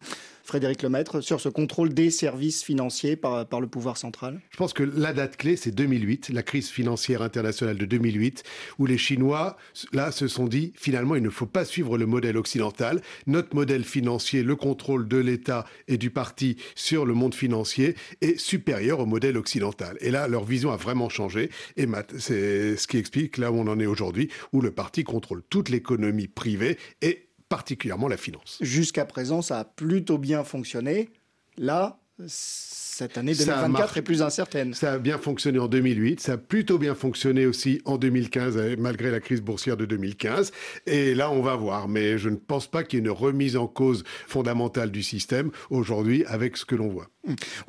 [0.46, 4.40] Frédéric Lemaître, sur ce contrôle des services financiers par, par le pouvoir central?
[4.52, 8.44] Je pense que la date clé, c'est 2008, la crise financière internationale de 2008,
[8.78, 9.58] où les Chinois,
[9.92, 13.02] là, se sont dit, finalement, il ne faut pas suivre le modèle occidental.
[13.26, 18.40] Notre modèle financier, le contrôle de l'État et du parti sur le monde financier est
[18.40, 19.98] supérieur au modèle occidental.
[20.00, 21.50] Et là, leur vision a vraiment changé.
[21.76, 21.88] Et
[22.20, 25.70] c'est ce qui explique là où on en est aujourd'hui, où le parti contrôle toute
[25.70, 28.58] l'économie privée et particulièrement la finance.
[28.60, 31.10] Jusqu'à présent, ça a plutôt bien fonctionné.
[31.58, 34.74] Là, cette année 2024 est plus incertaine.
[34.74, 38.76] Ça a bien fonctionné en 2008, ça a plutôt bien fonctionné aussi en 2015, euh,
[38.78, 40.52] malgré la crise boursière de 2015.
[40.86, 41.88] Et là, on va voir.
[41.88, 45.52] Mais je ne pense pas qu'il y ait une remise en cause fondamentale du système
[45.70, 47.08] aujourd'hui avec ce que l'on voit.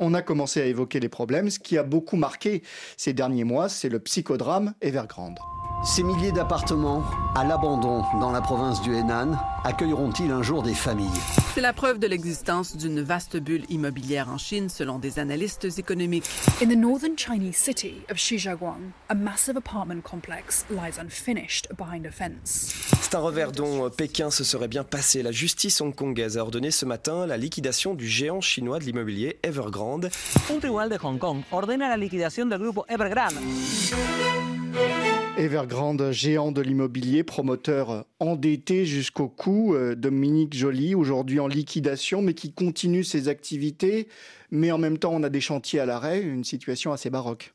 [0.01, 1.49] On a commencé à évoquer les problèmes.
[1.49, 2.65] Ce qui a beaucoup marqué
[2.97, 5.39] ces derniers mois, c'est le psychodrame Evergrande.
[5.85, 11.21] Ces milliers d'appartements à l'abandon dans la province du Henan accueilleront-ils un jour des familles
[11.55, 16.25] C'est la preuve de l'existence d'une vaste bulle immobilière en Chine selon des analystes économiques.
[16.63, 22.11] In the northern Chinese city of Shijiaguang, a massive apartment complex lies unfinished behind a
[22.11, 22.75] fence.
[23.01, 25.23] C'est un revers dont Pékin se serait bien passé.
[25.23, 30.11] La justice hongkongaise a ordonné ce matin la liquidation du géant chinois de l'immobilier Evergrande.
[30.51, 33.37] Un tribunal de Hong Kong ordena la liquidación del grupo Evergrande.
[35.39, 35.66] Evergrande,
[36.13, 42.53] géant de l'immobilier, promoteur endetté jusqu'au cou, euh, Dominique Joly, aujourd'hui en liquidation, mais qui
[42.53, 44.09] continue ses activités.
[44.51, 47.55] Mais en même temps, on a des chantiers à l'arrêt, une situation assez baroque.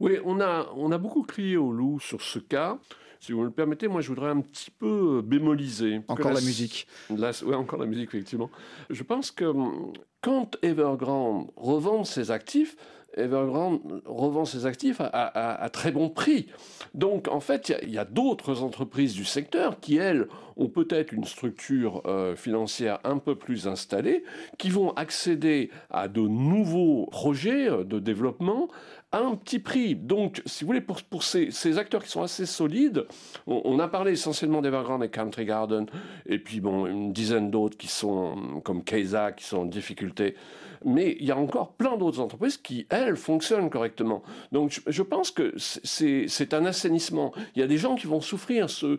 [0.00, 2.78] Oui, on a, on a beaucoup crié au loup sur ce cas.
[3.20, 6.02] Si vous me le permettez, moi je voudrais un petit peu bémoliser.
[6.08, 6.86] Encore la, musique.
[7.08, 8.50] oui, encore la musique, effectivement.
[8.90, 12.76] Je pense que hum, quand Evergrande revend ses actifs,
[13.16, 16.48] Evergrande revend ses actifs à, très bon prix.
[16.94, 21.24] Donc en fait, il y a, d'autres entreprises du secteur qui, elles, ont peut-être une
[21.24, 24.24] structure euh, financière un peu plus installée,
[24.58, 28.68] qui vont accéder à de nouveaux projets euh, de développement
[29.14, 29.94] à un petit prix.
[29.94, 33.06] Donc, si vous voulez, pour, ces, acteurs qui sont assez solides,
[33.46, 35.86] on, a parlé essentiellement d'Evergrande et Country Garden,
[36.26, 40.34] et puis bon, une dizaine d'autres qui sont, comme Keisa, qui sont en difficulté
[40.84, 44.22] mais il y a encore plein d'autres entreprises qui, elles, fonctionnent correctement.
[44.52, 47.32] Donc je, pense que c'est un assainissement.
[47.56, 48.98] Il y a des gens qui vont souffrir, ceux,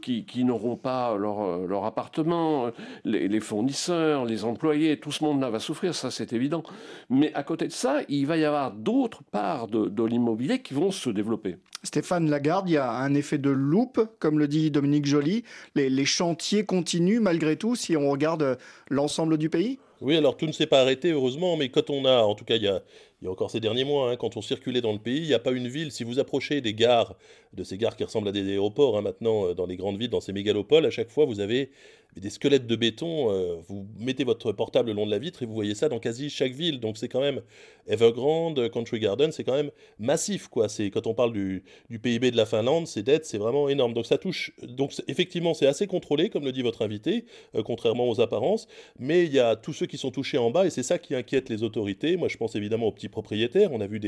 [0.00, 2.70] qui, n'auront pas leur, appartement,
[3.04, 6.62] les, fournisseurs, les employés, tout ce monde-là va souffrir, ça c'est évident.
[7.10, 10.92] Mais à côté de ça, il va y avoir d'autres parts de, l'immobilier qui vont
[10.92, 11.56] se développer.
[11.82, 15.44] Stéphane Lagarde, il y a un effet de loupe, comme le dit Dominique Joly.
[15.74, 18.58] Les chantiers continuent malgré tout si on regarde
[18.88, 19.78] l'ensemble du pays?
[20.00, 22.56] Oui, alors tout ne s'est pas arrêté, heureusement, mais quand on a, en tout cas,
[22.56, 22.82] il y a,
[23.26, 25.26] il y a encore ces derniers mois, hein, quand on circulait dans le pays, il
[25.26, 25.90] n'y a pas une ville.
[25.90, 27.16] Si vous approchez des gares,
[27.54, 30.10] de ces gares qui ressemblent à des aéroports hein, maintenant, euh, dans les grandes villes,
[30.10, 31.72] dans ces mégalopoles, à chaque fois, vous avez
[32.16, 33.30] des squelettes de béton.
[33.30, 35.98] Euh, vous mettez votre portable le long de la vitre et vous voyez ça dans
[35.98, 36.80] quasi chaque ville.
[36.80, 37.42] Donc c'est quand même
[37.86, 40.48] Evergrande, Country Garden, c'est quand même massif.
[40.48, 40.68] quoi.
[40.68, 43.92] C'est Quand on parle du, PIB de la Finlande, ces dettes, c'est vraiment énorme.
[43.92, 44.52] Donc ça touche.
[44.62, 48.66] Donc effectivement, c'est assez contrôlé, comme le dit votre invité, euh, contrairement aux apparences.
[48.98, 51.14] Mais il y a tous ceux qui sont touchés en bas et c'est ça qui
[51.14, 52.16] inquiète les autorités.
[52.16, 53.72] Moi, je pense évidemment aux petits propriétaires.
[53.72, 53.98] On a vu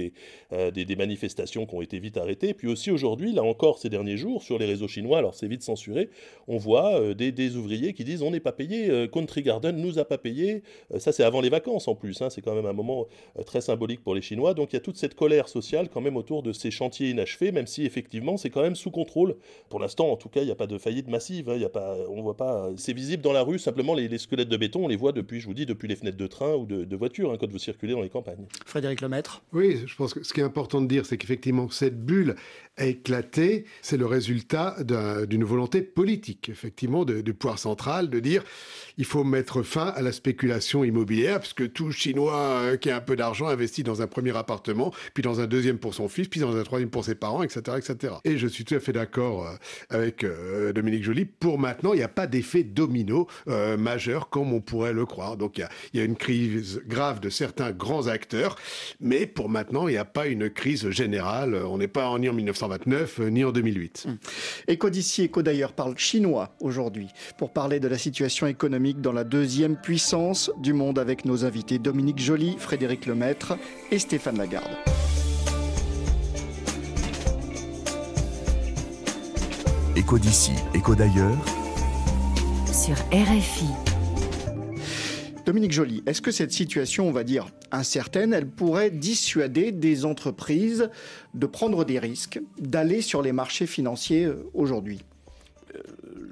[0.52, 2.52] euh, des, des, manifestations qui ont été vite arrêtées.
[2.52, 5.62] Puis aussi aujourd'hui, là encore, ces derniers jours, sur les réseaux chinois, alors c'est vite
[5.62, 6.10] censuré,
[6.46, 9.74] on voit euh, des, des, ouvriers qui disent on n'est pas payé, euh, Country Garden
[9.78, 10.62] nous a pas payé.
[10.98, 12.20] ça, c'est avant les vacances en plus.
[12.20, 12.28] Hein.
[12.28, 13.06] c'est quand même un moment
[13.46, 14.52] très symbolique pour les Chinois.
[14.52, 17.50] Donc il y a toute cette colère sociale quand même autour de ces chantiers inachevés,
[17.50, 19.36] même si effectivement c'est quand même sous contrôle.
[19.70, 21.48] Pour l'instant, en tout cas, il n'y a pas de faillite massive.
[21.48, 21.56] Hein.
[21.56, 22.70] Y a pas, on voit pas.
[22.76, 23.58] C'est visible dans la rue.
[23.58, 26.18] Simplement, les, squelettes de béton, on les voit depuis, je vous dis, depuis les fenêtres
[26.18, 28.46] de train ou de, de voiture hein, quand vous circulez dans les campagnes.
[28.66, 28.87] Frédéric
[29.52, 32.36] Oui, je pense que ce qui est important de dire, c'est qu'effectivement, cette bulle
[32.78, 33.64] a éclaté.
[33.82, 38.44] C'est le résultat d'une volonté politique, effectivement, du pouvoir central, de dire
[38.96, 43.00] il faut mettre fin à la spéculation immobilière, puisque tout Chinois euh, qui a un
[43.00, 46.40] peu d'argent investit dans un premier appartement, puis dans un deuxième pour son fils, puis
[46.40, 47.76] dans un troisième pour ses parents, etc.
[47.76, 48.14] etc.
[48.24, 49.54] Et je suis tout à fait d'accord euh,
[49.90, 51.24] avec euh, Dominique Joly.
[51.26, 53.26] Pour maintenant, il n'y a pas d'effet domino
[53.78, 55.36] majeur comme on pourrait le croire.
[55.36, 58.56] Donc il y, a, une crise grave de certains grands acteurs,
[59.00, 61.54] mais pour maintenant, il n'y a pas une crise générale.
[61.54, 62.20] On n'est pas en
[62.68, 64.06] 1929 ni en 2008.
[64.68, 69.24] Éco d'ici, Éco d'ailleurs parle chinois aujourd'hui pour parler de la situation économique dans la
[69.24, 73.56] deuxième puissance du monde avec nos invités Dominique Joly, Frédéric Lemaître
[73.90, 74.70] et Stéphane Lagarde.
[79.96, 81.36] Écho d'ici, écho d'ailleurs.
[82.72, 83.87] Sur RFI.
[85.48, 90.90] Dominique Joly, est-ce que cette situation, on va dire incertaine, elle pourrait dissuader des entreprises
[91.32, 95.00] de prendre des risques, d'aller sur les marchés financiers euh, aujourd'hui?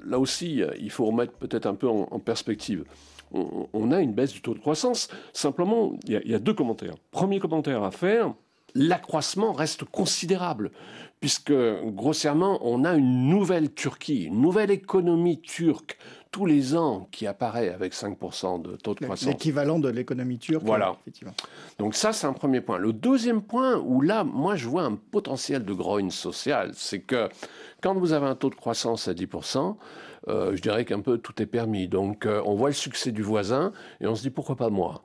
[0.05, 2.83] Là aussi, il faut remettre peut-être un peu en, perspective.
[3.33, 5.07] On, a une baisse du taux de croissance.
[5.33, 6.93] Simplement, il y, a, deux commentaires.
[7.09, 8.35] Premier commentaire à faire,
[8.75, 10.69] l'accroissement reste considérable,
[11.21, 11.53] puisque
[11.85, 15.97] grossièrement, on a une nouvelle Turquie, une nouvelle économie turque
[16.31, 19.27] tous les ans qui apparaît avec 5% de taux de croissance.
[19.27, 20.63] L'équivalent de l'économie turque.
[20.63, 20.95] Voilà.
[21.01, 21.33] Effectivement.
[21.79, 22.77] Donc ça, c'est un premier point.
[22.77, 27.29] Le deuxième point, où là, moi, je vois un potentiel de grogne sociale, c'est que
[27.81, 29.75] quand vous avez un taux de croissance à 10%,
[30.27, 31.87] euh, je dirais qu'un peu tout est permis.
[31.87, 35.03] Donc euh, on voit le succès du voisin et on se dit pourquoi pas moi?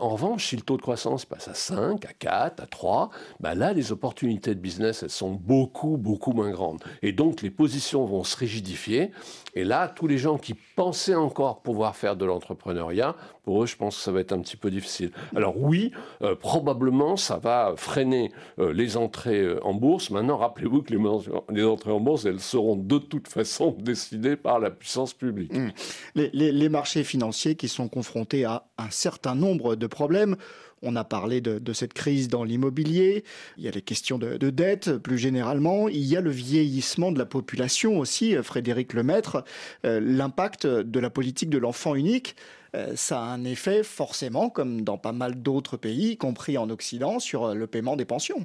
[0.00, 3.54] En revanche, si le taux de croissance passe à 5, à 4, à 3, bah
[3.54, 6.82] là, les opportunités de business, elles sont beaucoup, beaucoup moins grandes.
[7.02, 9.12] Et donc, les positions vont se rigidifier.
[9.54, 13.76] Et là, tous les gens qui pensaient encore pouvoir faire de l'entrepreneuriat, pour eux, je
[13.76, 15.10] pense que ça va être un petit peu difficile.
[15.36, 20.10] Alors oui, euh, probablement, ça va freiner euh, les entrées euh, en bourse.
[20.10, 24.70] Maintenant, rappelez-vous que les, entrées en bourse, elles seront de toute façon décidées par la
[24.70, 25.52] puissance publique.
[25.52, 25.72] Mmh.
[26.14, 30.36] les marchés financiers qui sont confrontés à un certain nombre de problèmes
[30.84, 33.24] on a parlé de, cette crise dans l'immobilier,
[33.56, 37.18] il y a les questions de, dette plus généralement, il y a le vieillissement de
[37.18, 39.44] la population aussi, euh, Frédéric Lemaître,
[39.84, 42.36] euh, l'impact de la politique de l'enfant unique
[42.74, 46.70] euh, ça a un effet forcément, comme dans pas mal d'autres pays, y compris en
[46.70, 48.44] Occident, sur le paiement des pensions.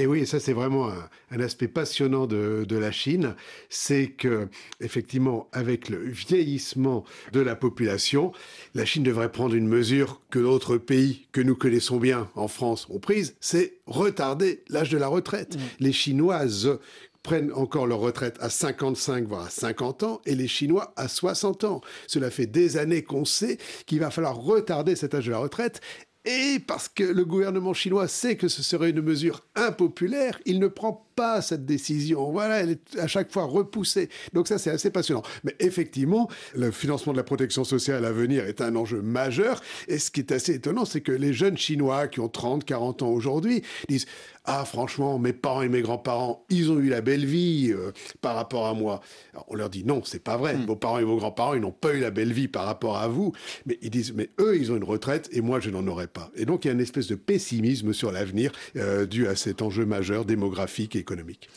[0.00, 0.90] Et oui, ça c'est vraiment
[1.30, 3.34] un, aspect passionnant de, la Chine,
[3.68, 4.48] c'est que
[4.80, 8.32] effectivement, avec le vieillissement de la population,
[8.74, 12.86] la Chine devrait prendre une mesure que d'autres pays que nous connaissons bien en France
[12.88, 15.56] ont prise, c'est retarder l'âge de la retraite.
[15.56, 15.60] Mmh.
[15.80, 16.78] Les Chinoises
[17.22, 21.64] prennent encore leur retraite à 55 voire à 50 ans et les Chinois à 60
[21.64, 21.82] ans.
[22.06, 25.82] Cela fait des années qu'on sait qu'il va falloir retarder cet âge de la retraite
[26.24, 30.68] et parce que le gouvernement chinois sait que ce serait une mesure impopulaire, il ne
[30.68, 32.32] prend pas cette décision.
[32.32, 34.08] Voilà, elle est à chaque fois repoussée.
[34.32, 35.20] Donc ça, c'est assez passionnant.
[35.44, 39.60] Mais effectivement, le financement de la protection sociale à venir est un enjeu majeur.
[39.86, 43.02] Et ce qui est assez étonnant, c'est que les jeunes Chinois qui ont 30, 40
[43.02, 44.06] ans aujourd'hui disent
[44.46, 48.34] ah, franchement, mes parents et mes grands-parents, ils ont eu la belle vie euh, par
[48.34, 49.00] rapport à moi.
[49.48, 50.56] on leur dit non, c'est pas vrai.
[50.56, 50.64] Hmm.
[50.64, 53.06] Vos parents et vos grands-parents, ils n'ont pas eu la belle vie par rapport à
[53.06, 53.32] vous.
[53.66, 56.30] Mais ils disent, mais eux, ils ont une retraite et moi, je n'en aurai pas.
[56.34, 59.60] Et donc, il y a une espèce de pessimisme sur l'avenir euh, dû à cet
[59.60, 61.09] enjeu majeur démographique et économique.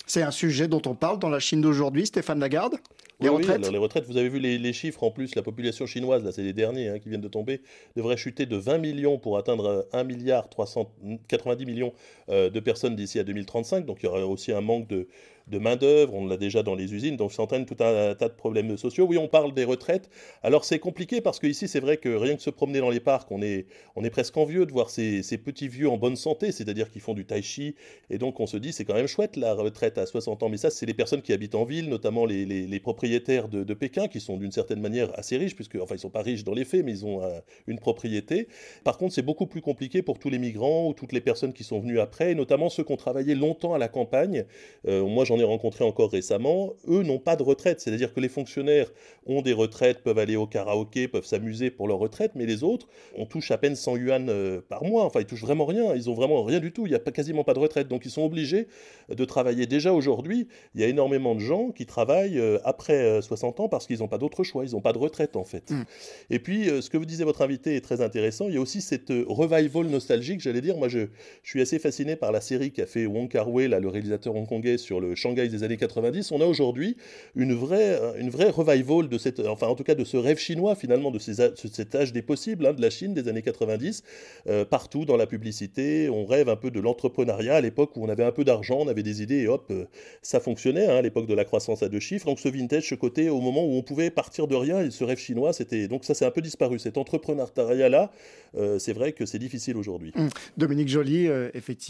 [0.06, 2.76] C'est un sujet dont on parle dans la Chine d'aujourd'hui, Stéphane Lagarde.
[3.20, 6.32] Les retraites les retraites, vous avez vu les, chiffres en plus, la population chinoise, là
[6.32, 7.62] c'est les derniers hein, qui viennent de tomber,
[7.96, 13.20] devrait chuter de 20 millions pour atteindre 1 milliard 390 millions euh, de personnes d'ici
[13.20, 13.86] à 2035.
[13.86, 15.08] Donc il y aura aussi un manque de,
[15.48, 18.34] de main-d'œuvre, on l'a déjà dans les usines, donc ça entraîne tout un, tas de
[18.34, 19.06] problèmes sociaux.
[19.08, 20.10] Oui, on parle des retraites.
[20.42, 23.30] Alors c'est compliqué parce qu'ici, c'est vrai que rien que se promener dans les parcs,
[23.32, 26.90] on est, on est presque envieux de voir ces, petits vieux en bonne santé, c'est-à-dire
[26.90, 27.76] qu'ils font du tai chi,
[28.10, 30.50] et donc on se dit c'est quand même chouette la retraite à 60 ans.
[30.50, 34.20] Mais ça, c'est les personnes qui habitent en ville, notamment les, propriétaires de, Pékin, qui
[34.20, 36.86] sont d'une certaine manière assez riches, puisque, enfin, ils sont pas riches dans les faits,
[36.86, 37.22] mais ils ont
[37.68, 38.48] une propriété.
[38.84, 41.64] Par contre, c'est beaucoup plus compliqué pour tous les migrants ou toutes les personnes qui
[41.64, 44.46] sont venues après, notamment ceux qui ont travaillé longtemps à la campagne.
[44.88, 47.82] Euh, moi, j'en ai rencontré encore récemment, eux n'ont pas de retraite.
[47.82, 48.92] C'est-à-dire que les fonctionnaires
[49.26, 52.88] ont des retraites, peuvent aller au karaoké, peuvent s'amuser pour leur retraite, mais les autres,
[53.18, 55.06] on touche à peine 100 yuan euh, par mois.
[55.06, 55.96] Enfin, ils touchent vraiment rien.
[55.96, 56.86] Ils ont vraiment rien du tout.
[56.86, 57.88] Il n'y a pas, quasiment pas de retraite.
[57.88, 58.68] Donc, ils sont obligés
[59.10, 59.66] de travailler.
[59.66, 63.70] Déjà aujourd'hui, il y a énormément de gens qui travaillent euh, après 60 euh, ans
[63.70, 64.66] parce qu'ils n'ont pas d'autre choix.
[64.66, 65.72] Ils n'ont pas de retraite, en fait.
[65.72, 65.84] Mm.
[66.30, 68.48] Et puis, ce que vous disait votre invité est très intéressant.
[68.48, 70.78] Il y a aussi cette revival nostalgique, j'allais dire.
[70.78, 71.08] Moi, je,
[71.44, 75.00] je, suis assez fasciné par la série qu'a fait Wong Kar-wai, le réalisateur hongkongais, sur
[75.00, 76.98] le Shanghai des années 90, on a aujourd'hui
[77.36, 80.76] une vraie, une vraie revival de cette, enfin en tout cas de ce rêve chinois
[80.76, 84.04] finalement, de, ces, cet âge des possibles hein, de la Chine des années 90.
[84.48, 88.10] Euh, partout dans la publicité, on rêve un peu de l'entrepreneuriat à l'époque où on
[88.10, 89.86] avait un peu d'argent, on avait des idées et hop, euh,
[90.22, 92.26] ça fonctionnait hein, à l'époque de la croissance à deux chiffres.
[92.26, 95.04] Donc ce vintage, ce côté au moment où on pouvait partir de rien, et ce
[95.04, 96.80] rêve chinois, c'était donc ça c'est un peu disparu.
[96.80, 98.12] Cet entrepreneuriat là,
[98.56, 100.12] euh, c'est vrai que c'est difficile aujourd'hui.
[100.16, 100.30] Hum.
[100.58, 101.84] Dominique Joly, effectivement,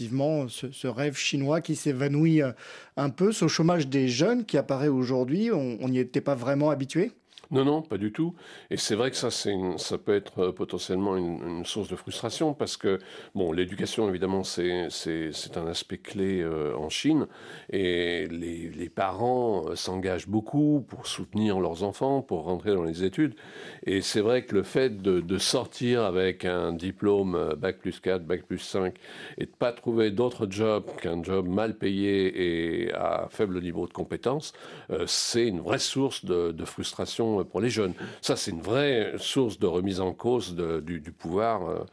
[0.48, 2.40] ce, ce, rêve chinois qui s'évanouit
[2.96, 7.12] un peu, ce chômage des jeunes qui apparaît aujourd'hui, on n'y était pas vraiment habitué?
[7.50, 8.34] Non, non, pas du tout.
[8.70, 12.76] Et c'est vrai que ça, ça peut être euh, potentiellement une, source de frustration parce
[12.76, 12.98] que,
[13.34, 14.88] bon, l'éducation, évidemment, c'est
[15.56, 17.26] un aspect clé euh, en Chine
[17.70, 23.34] et les, parents euh, s'engagent beaucoup pour soutenir leurs enfants, pour rentrer dans les études.
[23.84, 28.44] Et c'est vrai que le fait de, sortir avec un diplôme Bac plus 4, Bac
[28.44, 28.94] plus 5
[29.36, 33.92] et de pas trouver d'autre job qu'un job mal payé et à faible niveau de
[33.92, 34.52] compétence,
[35.06, 37.94] c'est une vraie source de frustration pour les jeunes.
[38.20, 41.68] Ça, c'est une vraie source de remise en cause du, pouvoir.
[41.68, 41.84] Euh,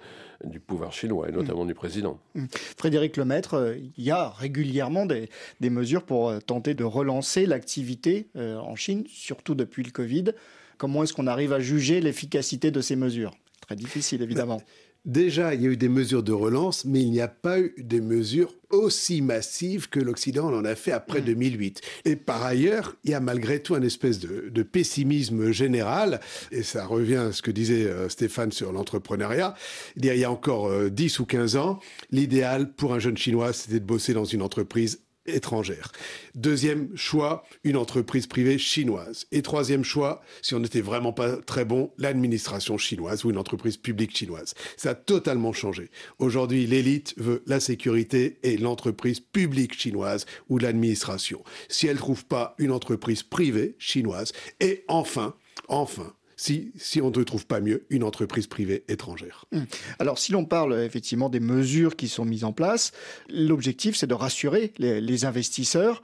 [0.43, 2.19] du pouvoir chinois et notamment du président.
[2.33, 2.45] Mmh.
[2.75, 5.29] Frédéric Lemaître, euh, il y a régulièrement des,
[5.69, 10.33] mesures pour euh, tenter de relancer l'activité en Chine, surtout depuis le Covid.
[10.79, 13.35] Comment est-ce qu'on arrive à juger l'efficacité de ces mesures?
[13.61, 14.61] Très difficile, évidemment.
[15.05, 17.73] Déjà, il y a eu des mesures de relance, mais il n'y a pas eu
[17.79, 21.81] des mesures aussi massives que l'Occident en a fait après 2008.
[21.81, 22.09] Mm.
[22.09, 26.19] Et par ailleurs, il y a malgré tout un espèce de, pessimisme général,
[26.51, 29.55] et ça revient à ce que disait euh, Stéphane sur l'entrepreneuriat.
[29.97, 31.79] Il y a encore 10 euh, ou 15 ans,
[32.11, 35.91] l'idéal pour un jeune Chinois, c'était de bosser dans une entreprise étrangère.
[36.35, 39.27] Deuxième choix, une entreprise privée chinoise.
[39.31, 43.77] Et troisième choix, si on n'était vraiment pas très bon, l'administration chinoise ou une entreprise
[43.77, 44.53] publique chinoise.
[44.77, 45.89] Ça a totalement changé.
[46.19, 51.43] Aujourd'hui, l'élite veut la sécurité et l'entreprise publique chinoise ou l'administration.
[51.69, 54.31] Si elle trouve pas une entreprise privée chinoise.
[54.59, 55.35] Et enfin,
[55.67, 59.45] enfin si, on ne trouve pas mieux une entreprise privée étrangère.
[59.53, 59.65] Hum.
[59.99, 62.91] Alors si l'on parle effectivement des mesures qui sont mises en place,
[63.29, 66.01] l'objectif c'est de rassurer les investisseurs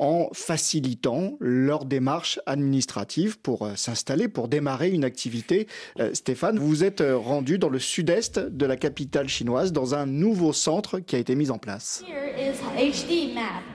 [0.00, 5.68] en facilitant leur démarche administrative pour euh, s'installer, pour démarrer une activité.
[6.00, 10.06] Euh, Stéphane, vous êtes euh, rendu dans le sud-est de la capitale chinoise, dans un
[10.06, 12.02] nouveau centre qui a été mis en place.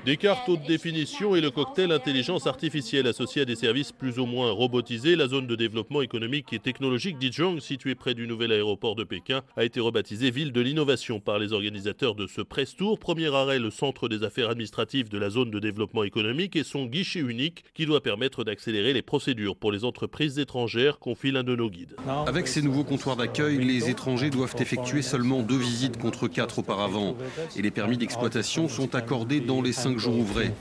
[0.05, 4.25] Des cartes haute définition et le cocktail intelligence artificielle associé à des services plus ou
[4.25, 8.95] moins robotisés, la zone de développement économique et technologique d'Izhong, située près du nouvel aéroport
[8.95, 12.97] de Pékin, a été rebaptisée ville de l'innovation par les organisateurs de ce press tour.
[12.97, 16.63] Premier arrêt, le centre des affaires administratives de la zone de développement économique économique et
[16.63, 21.43] son guichet unique qui doit permettre d'accélérer les procédures pour les entreprises étrangères, confie l'un
[21.43, 21.95] de nos guides.
[22.25, 27.17] Avec ces nouveaux comptoirs d'accueil, les étrangers doivent effectuer seulement deux visites contre quatre auparavant
[27.57, 30.51] et les permis d'exploitation sont accordés dans les cinq jours ouvrés.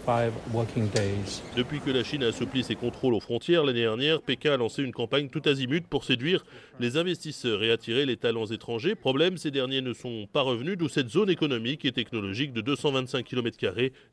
[1.56, 4.82] Depuis que la Chine a assoupli ses contrôles aux frontières l'année dernière, Pékin a lancé
[4.82, 6.44] une campagne tout azimut pour séduire
[6.80, 8.94] les investisseurs et attirer les talents étrangers.
[8.94, 13.24] Problème, ces derniers ne sont pas revenus, d'où cette zone économique et technologique de 225
[13.24, 13.58] km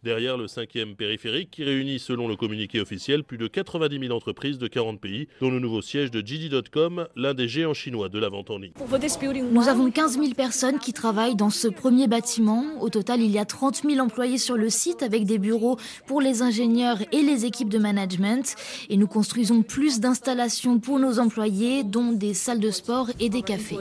[0.03, 4.57] derrière le cinquième périphérique qui réunit, selon le communiqué officiel, plus de 90 000 entreprises
[4.57, 8.29] de 40 pays, dont le nouveau siège de JD.com, l'un des géants chinois de la
[8.29, 8.73] vente en ligne.
[9.51, 12.63] Nous avons 15 000 personnes qui travaillent dans ce premier bâtiment.
[12.81, 16.21] Au total, il y a 30 000 employés sur le site avec des bureaux pour
[16.21, 18.55] les ingénieurs et les équipes de management.
[18.89, 23.41] Et nous construisons plus d'installations pour nos employés, dont des salles de sport et des
[23.41, 23.77] cafés.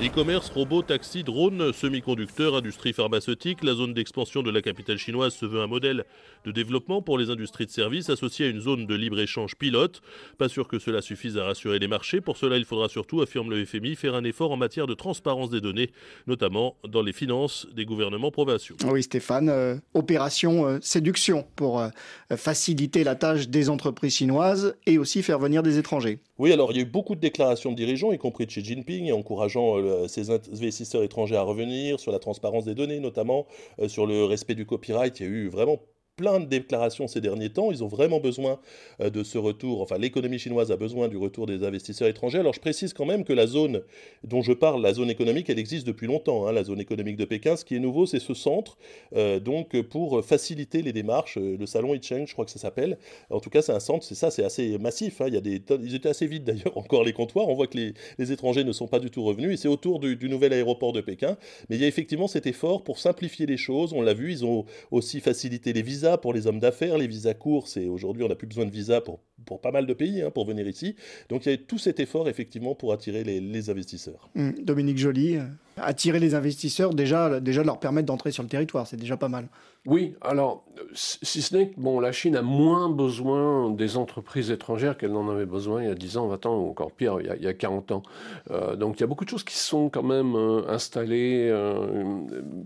[0.00, 5.46] E-commerce, robots, taxis, drones, semi-conducteurs, industrie pharmaceutique, la zone d'expansion de la capitale chinoise se
[5.46, 6.04] veut un modèle
[6.44, 10.00] de développement pour les industries de services associées à une zone de libre-échange pilote.
[10.38, 12.20] Pas sûr que cela suffise à rassurer les marchés.
[12.20, 15.50] Pour cela, il faudra surtout, affirme le FMI, faire un effort en matière de transparence
[15.50, 15.90] des données,
[16.26, 18.76] notamment dans les finances des gouvernements provinciaux.
[18.86, 21.88] Oui, Stéphane, euh, opération euh, séduction pour euh,
[22.36, 26.20] faciliter la tâche des entreprises chinoises et aussi faire venir des étrangers.
[26.38, 28.64] Oui, alors il y a eu beaucoup de déclarations de dirigeants, y compris de Xi
[28.64, 29.76] Jinping, encourageant
[30.08, 33.46] ces investisseurs étrangers à revenir sur la transparence des données, notamment
[33.88, 35.20] sur le respect du copyright.
[35.20, 35.78] Il y a eu vraiment
[36.20, 37.72] plein de déclarations ces derniers temps.
[37.72, 38.60] Ils ont vraiment besoin
[39.00, 39.80] euh, de ce retour.
[39.80, 42.38] Enfin, l'économie chinoise a besoin du retour des investisseurs étrangers.
[42.38, 43.80] Alors, je précise quand même que la zone
[44.22, 46.46] dont je parle, la zone économique, elle existe depuis longtemps.
[46.46, 47.56] Hein, la zone économique de Pékin.
[47.56, 48.76] Ce qui est nouveau, c'est ce centre,
[49.16, 51.38] euh, donc pour faciliter les démarches.
[51.38, 52.98] Euh, le salon Yicheng, je crois que ça s'appelle.
[53.30, 54.04] En tout cas, c'est un centre.
[54.04, 55.22] C'est ça, c'est assez massif.
[55.22, 55.26] Hein.
[55.28, 57.48] Il y a des, ils étaient assez vides d'ailleurs encore les comptoirs.
[57.48, 57.78] On voit que
[58.18, 59.54] les, étrangers ne sont pas du tout revenus.
[59.54, 61.38] Et c'est autour du, du nouvel aéroport de Pékin.
[61.68, 63.94] Mais il y a effectivement cet effort pour simplifier les choses.
[63.94, 64.30] On l'a vu.
[64.32, 68.22] Ils ont aussi facilité les visas pour les hommes d'affaires, les visas courts, c'est aujourd'hui
[68.24, 70.66] on n'a plus besoin de visa pour, pour pas mal de pays hein, pour venir
[70.66, 70.96] ici.
[71.28, 74.30] Donc il y a tout cet effort effectivement pour attirer les, investisseurs.
[74.36, 75.42] Hum, Dominique Joly, euh,
[75.76, 79.48] attirer les investisseurs, déjà, déjà leur permettre d'entrer sur le territoire, c'est déjà pas mal.
[79.86, 84.98] Oui, alors, si ce n'est que bon, la Chine a moins besoin des entreprises étrangères
[84.98, 87.42] qu'elle n'en avait besoin il y a 10 ans, 20 ans, ou encore pire, il
[87.42, 88.02] y a, 40 ans.
[88.50, 91.48] Euh, donc il y a beaucoup de choses qui sont quand même euh, installées.
[91.50, 91.96] Euh,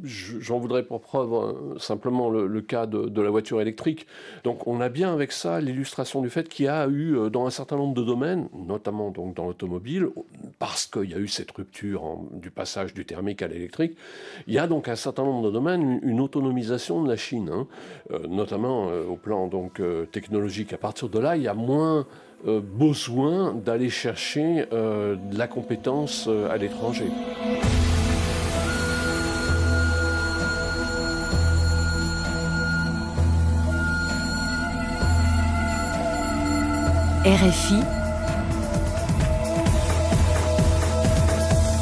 [0.03, 4.09] j'en voudrais pour preuve simplement le, cas de, la voiture électrique.
[4.43, 7.51] Donc on a bien avec ça l'illustration du fait qu'il y a eu dans un
[7.51, 10.09] certain nombre de domaines, notamment donc dans l'automobile,
[10.59, 13.97] parce qu'il y a eu cette rupture du passage du thermique à l'électrique,
[14.47, 17.67] il y a donc un certain nombre de domaines une autonomisation de la Chine, hein.
[18.11, 20.73] euh, notamment euh, au plan donc, euh, technologique.
[20.73, 22.07] À partir de là, il y a moins
[22.47, 27.07] besoin d'aller chercher de la compétence à l'étranger.
[37.27, 37.77] RFI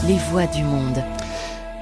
[0.06, 1.02] Les voix du monde.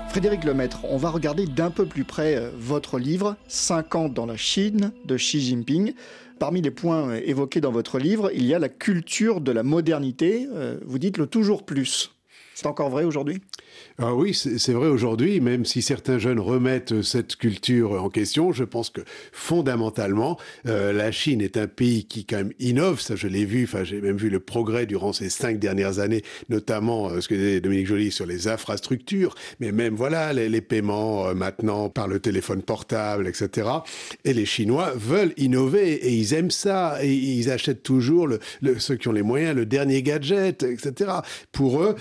[0.09, 4.25] Frédéric Lemaître, on va regarder d'un peu plus près euh, votre livre 5 ans dans
[4.25, 5.93] la Chine de Xi Jinping.
[6.39, 9.63] Parmi les points euh, évoqués dans votre livre, il y a la culture de la
[9.63, 10.49] modernité.
[10.55, 12.13] Euh, vous dites le toujours plus.
[12.61, 13.41] C'est encore vrai aujourd'hui?
[13.99, 18.65] Ah oui, c'est vrai aujourd'hui, même si certains jeunes remettent cette culture en question, je
[18.65, 19.03] pense que
[19.33, 23.65] fondamentalement, euh, la Chine est un pays qui quand même innove, ça je l'ai vu,
[23.65, 27.35] enfin j'ai même vu le progrès durant ces cinq dernières années, notamment euh, ce que
[27.35, 32.21] disait Dominique Joly sur les infrastructures, mais même voilà, les, paiements euh, maintenant par le
[32.21, 33.69] téléphone portable, etc.
[34.25, 38.29] Et les Chinois veulent innover et ils aiment ça, et ils achètent toujours,
[38.79, 41.13] ceux qui ont les moyens, le dernier gadget, etc.
[41.53, 41.97] Pour eux,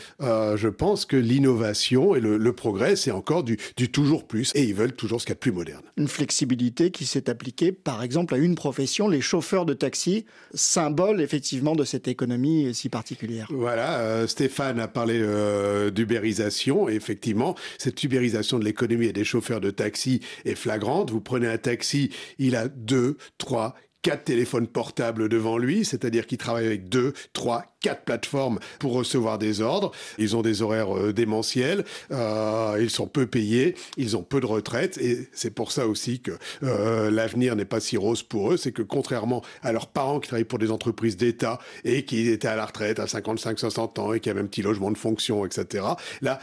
[0.56, 3.58] je pense que l'innovation et le, progrès, c'est encore du,
[3.92, 4.52] toujours plus.
[4.56, 5.84] Et ils veulent toujours ce qu'il y a de plus moderne.
[5.98, 11.22] Une flexibilité qui s'est appliquée, par exemple, à une profession, les chauffeurs de taxi, symbole
[11.22, 13.48] effectivement de cette économie si particulière.
[13.52, 16.90] Voilà, euh, Stéphane a parlé euh, d'ubérisation.
[16.90, 21.12] effectivement, cette ubérisation de l'économie et des chauffeurs de taxi est flagrante.
[21.12, 26.38] Vous prenez un taxi, il a deux, trois, quatre téléphones portables devant lui, c'est-à-dire qu'il
[26.38, 29.92] travaille avec deux, trois, quatre plateformes pour recevoir des ordres.
[30.18, 34.46] Ils ont des horaires euh, démentiels, euh, ils sont peu payés, ils ont peu de
[34.46, 36.32] retraite et c'est pour ça aussi que
[36.64, 38.58] euh, l'avenir n'est pas si rose pour eux.
[38.58, 42.48] C'est que contrairement à leurs parents qui travaillent pour des entreprises d'État et qui étaient
[42.48, 45.86] à la retraite à 55-60 ans et qui avaient un petit logement de fonction, etc.
[46.22, 46.40] Là,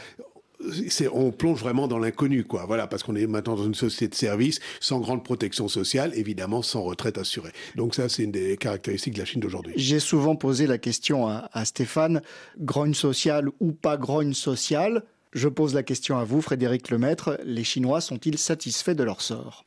[1.11, 2.65] on plonge vraiment dans l'inconnu, quoi.
[2.65, 6.61] Voilà, parce qu'on est maintenant dans une société de services sans grande protection sociale, évidemment
[6.61, 7.51] sans retraite assurée.
[7.75, 9.73] Donc ça, c'est une des caractéristiques de la Chine d'aujourd'hui.
[9.75, 12.21] J'ai souvent posé la question à, à Stéphane,
[12.59, 15.03] grogne sociale ou pas grogne sociale?
[15.33, 17.37] Je pose la question à vous, Frédéric Lemaître.
[17.43, 19.65] Les Chinois sont-ils satisfaits de leur sort?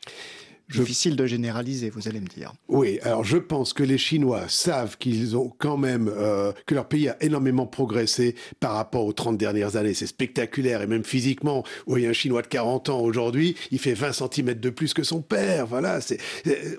[0.71, 2.53] Difficile de généraliser, vous allez me dire.
[2.69, 6.87] Oui, alors je pense que les Chinois savent qu'ils ont quand même, euh, que leur
[6.87, 9.95] pays a énormément progressé par rapport aux 30 dernières années.
[9.95, 11.65] C'est spectaculaire, et même physiquement.
[11.87, 15.03] Vous voyez un Chinois de 40 ans aujourd'hui, il fait 20 cm de plus que
[15.03, 15.67] son père.
[15.67, 16.19] Voilà, c'est,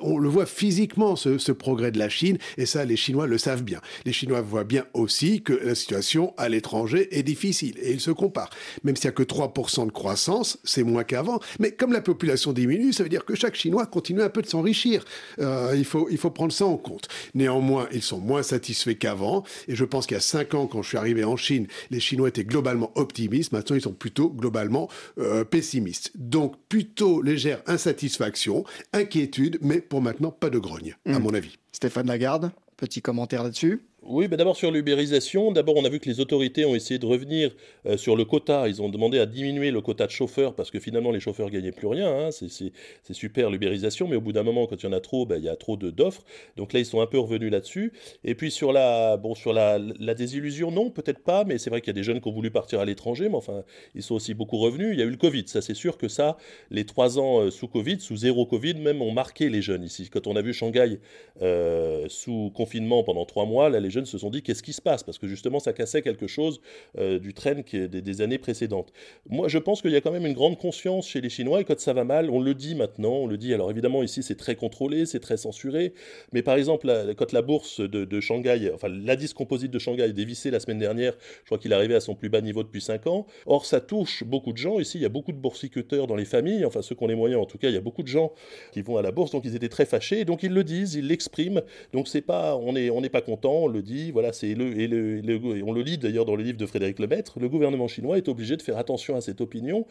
[0.01, 3.37] on le voit physiquement, ce, ce progrès de la Chine, et ça, les Chinois le
[3.37, 3.81] savent bien.
[4.05, 8.11] Les Chinois voient bien aussi que la situation à l'étranger est difficile, et ils se
[8.11, 8.51] comparent.
[8.83, 12.53] Même s'il n'y a que 3% de croissance, c'est moins qu'avant, mais comme la population
[12.53, 15.05] diminue, ça veut dire que chaque Chinois continuer un peu de s'enrichir.
[15.39, 17.07] Euh, il, faut, il faut prendre ça en compte.
[17.33, 19.43] Néanmoins, ils sont moins satisfaits qu'avant.
[19.67, 21.99] Et je pense qu'il y a cinq ans, quand je suis arrivé en Chine, les
[21.99, 23.51] Chinois étaient globalement optimistes.
[23.51, 26.11] Maintenant, ils sont plutôt globalement euh, pessimistes.
[26.15, 28.63] Donc, plutôt légère insatisfaction,
[28.93, 31.23] inquiétude, mais pour maintenant, pas de grogne, à hmm.
[31.23, 31.57] mon avis.
[31.71, 36.09] Stéphane Lagarde, petit commentaire là-dessus oui, mais d'abord sur l'ubérisation, d'abord on a vu que
[36.09, 37.51] les autorités ont essayé de revenir
[37.85, 38.67] euh, sur le quota.
[38.67, 41.71] Ils ont demandé à diminuer le quota de chauffeurs parce que finalement les chauffeurs gagnaient
[41.71, 42.09] plus rien.
[42.09, 42.29] Hein.
[42.31, 45.37] C'est super l'ubérisation, mais au bout d'un moment, quand il y en a trop, ben,
[45.37, 46.23] il y a trop d'offres.
[46.57, 47.93] Donc là, ils sont un peu revenus là-dessus.
[48.23, 49.79] Et puis sur la, bon, sur la
[50.15, 52.49] désillusion, non, peut-être pas, mais c'est vrai qu'il y a des jeunes qui ont voulu
[52.49, 54.89] partir à l'étranger, mais enfin, ils sont aussi beaucoup revenus.
[54.93, 56.37] Il y a eu le Covid, ça c'est sûr que ça,
[56.71, 60.09] les trois ans euh, sous Covid, sous zéro Covid même, ont marqué les jeunes ici.
[60.09, 60.99] Quand on a vu Shanghai
[61.43, 64.81] euh, sous confinement pendant trois mois, là, les jeunes se sont dit qu'est-ce qui se
[64.81, 65.03] passe?
[65.03, 66.61] Parce que justement, ça cassait quelque chose
[66.97, 68.91] euh, du train est des, années précédentes.
[69.29, 71.63] Moi, je pense qu'il y a quand même une grande conscience chez les Chinois et
[71.63, 73.53] quand ça va mal, on le dit maintenant, on le dit.
[73.53, 75.93] Alors évidemment, ici, c'est très contrôlé, c'est très censuré.
[76.33, 76.87] Mais par exemple,
[77.17, 81.13] quand la bourse de, Shanghai, enfin l'indice composite de Shanghai est dévissé la semaine dernière,
[81.41, 83.25] je crois qu'il est arrivé à son plus bas niveau depuis 5 ans.
[83.45, 84.79] Or, ça touche beaucoup de gens.
[84.79, 87.15] Ici, il y a beaucoup de boursicoteurs dans les familles, enfin ceux qui ont les
[87.15, 88.33] moyens en tout cas, il y a beaucoup de gens
[88.71, 90.25] qui vont à la bourse, donc ils étaient très fâchés.
[90.25, 91.61] Donc ils le disent, ils l'expriment.
[91.93, 95.21] Donc c'est pas, on n'est on pas content, dit, voilà, c'est le, et, le,
[95.63, 98.57] on le lit d'ailleurs dans le livre de Frédéric Lemaître, le gouvernement chinois est obligé
[98.57, 99.85] de faire attention à cette opinion.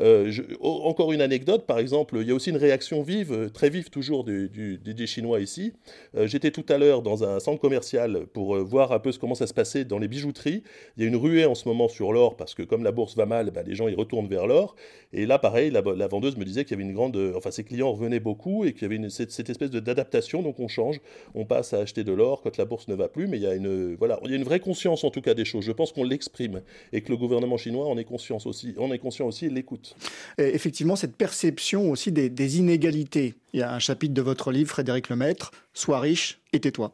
[0.00, 3.90] Euh, encore une anecdote, par exemple, il y a aussi une réaction vive, très vive
[3.90, 5.72] toujours du, des Chinois ici.
[6.16, 9.34] Euh, j'étais tout à l'heure dans un centre commercial pour euh, voir un peu comment
[9.34, 10.62] ça se passait dans les bijouteries.
[10.96, 13.16] Il y a une ruée en ce moment sur l'or parce que comme la bourse
[13.16, 14.76] va mal, ben, les gens ils retournent vers l'or.
[15.12, 17.92] Et là, pareil, la, vendeuse me disait qu'il y avait une grande, enfin ses clients
[17.92, 20.42] revenaient beaucoup et qu'il y avait une, cette, cette espèce d'adaptation.
[20.42, 21.00] Donc on change,
[21.34, 23.54] on passe à acheter de l'or quand la bourse ne va plus, il y a
[23.54, 25.64] une voilà, il y a une vraie conscience en tout cas des choses.
[25.64, 26.62] Je pense qu'on l'exprime
[26.92, 28.74] et que le gouvernement chinois en est conscient aussi.
[28.92, 29.96] Est conscient aussi et l'écoute.
[30.38, 33.34] Effectivement, cette perception aussi des, des inégalités.
[33.52, 36.92] Il y a un chapitre de votre livre, Frédéric Lemaître, Sois riche et tais-toi.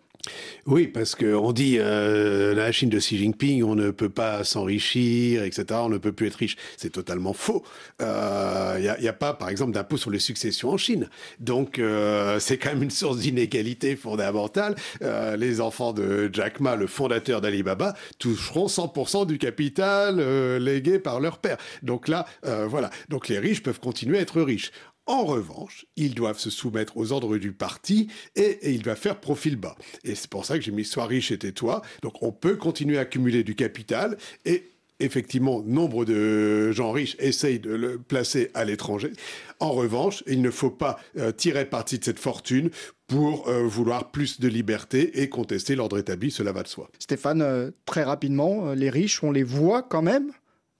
[0.66, 5.42] Oui, parce qu'on dit euh, la Chine de Xi Jinping, on ne peut pas s'enrichir,
[5.42, 5.64] etc.
[5.72, 6.56] On ne peut plus être riche.
[6.76, 7.64] C'est totalement faux.
[7.98, 11.08] Il euh, n'y a, pas, par exemple, d'impôt sur les successions en Chine.
[11.40, 14.76] Donc, euh, c'est quand même une source d'inégalité fondamentale.
[15.00, 20.20] Les enfants de Jack Ma, le fondateur d'Alibaba, toucheront 100% du capital
[20.58, 21.56] légué par leur père.
[21.82, 22.90] Donc là, voilà.
[23.08, 24.70] Donc les riches peuvent continuer à être riches.
[25.06, 29.56] En revanche, ils doivent se soumettre aux ordres du parti et, il va faire profil
[29.56, 29.76] bas.
[30.04, 31.82] Et c'est pour ça que j'ai mis Sois riche et tais-toi.
[32.02, 34.64] Donc on peut continuer à accumuler du capital et
[35.00, 39.12] effectivement, nombre de gens riches essayent de le placer à l'étranger.
[39.58, 42.70] En revanche, il ne faut pas euh, tirer parti de cette fortune
[43.08, 46.88] pour euh, vouloir plus de liberté et contester l'ordre établi, cela va de soi.
[47.00, 50.30] Stéphane, euh, très rapidement, les riches, on les voit quand même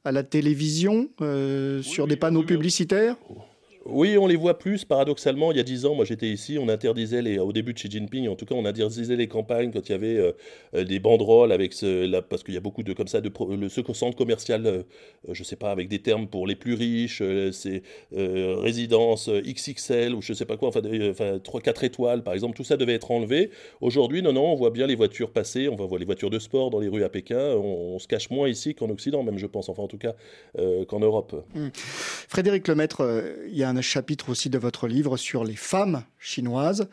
[0.05, 1.11] à la télévision,
[1.83, 3.17] sur des panneaux publicitaires?
[3.87, 5.51] Oui, on les voit plus, paradoxalement.
[5.51, 7.91] Il y a dix ans, moi j'étais ici, on interdisait, les, au début de Xi
[7.91, 10.33] Jinping, en tout cas, on interdisait les campagnes quand il y avait euh,
[10.75, 13.69] euh, des banderoles avec ce, parce qu'il y a beaucoup de comme ça, de, le,
[13.69, 14.83] ce centre commercial, euh,
[15.31, 17.23] je sais pas, avec des termes pour les plus riches,
[17.53, 20.81] c'est résidence XXL ou je sais pas quoi, enfin,
[21.11, 23.51] enfin 3, 4 étoiles par exemple, tout ça devait être enlevé.
[23.81, 26.39] Aujourd'hui, non, non, on voit bien les voitures passer, on va voir les voitures de
[26.39, 29.47] sport dans les rues à Pékin, on, se cache moins ici qu'en Occident, même je
[29.47, 30.15] pense, enfin en tout cas
[30.89, 31.45] qu'en Europe.
[31.55, 31.69] Mmh.
[31.75, 36.89] Frédéric Lemaître, il y a un chapitre aussi de votre livre sur les femmes chinoises.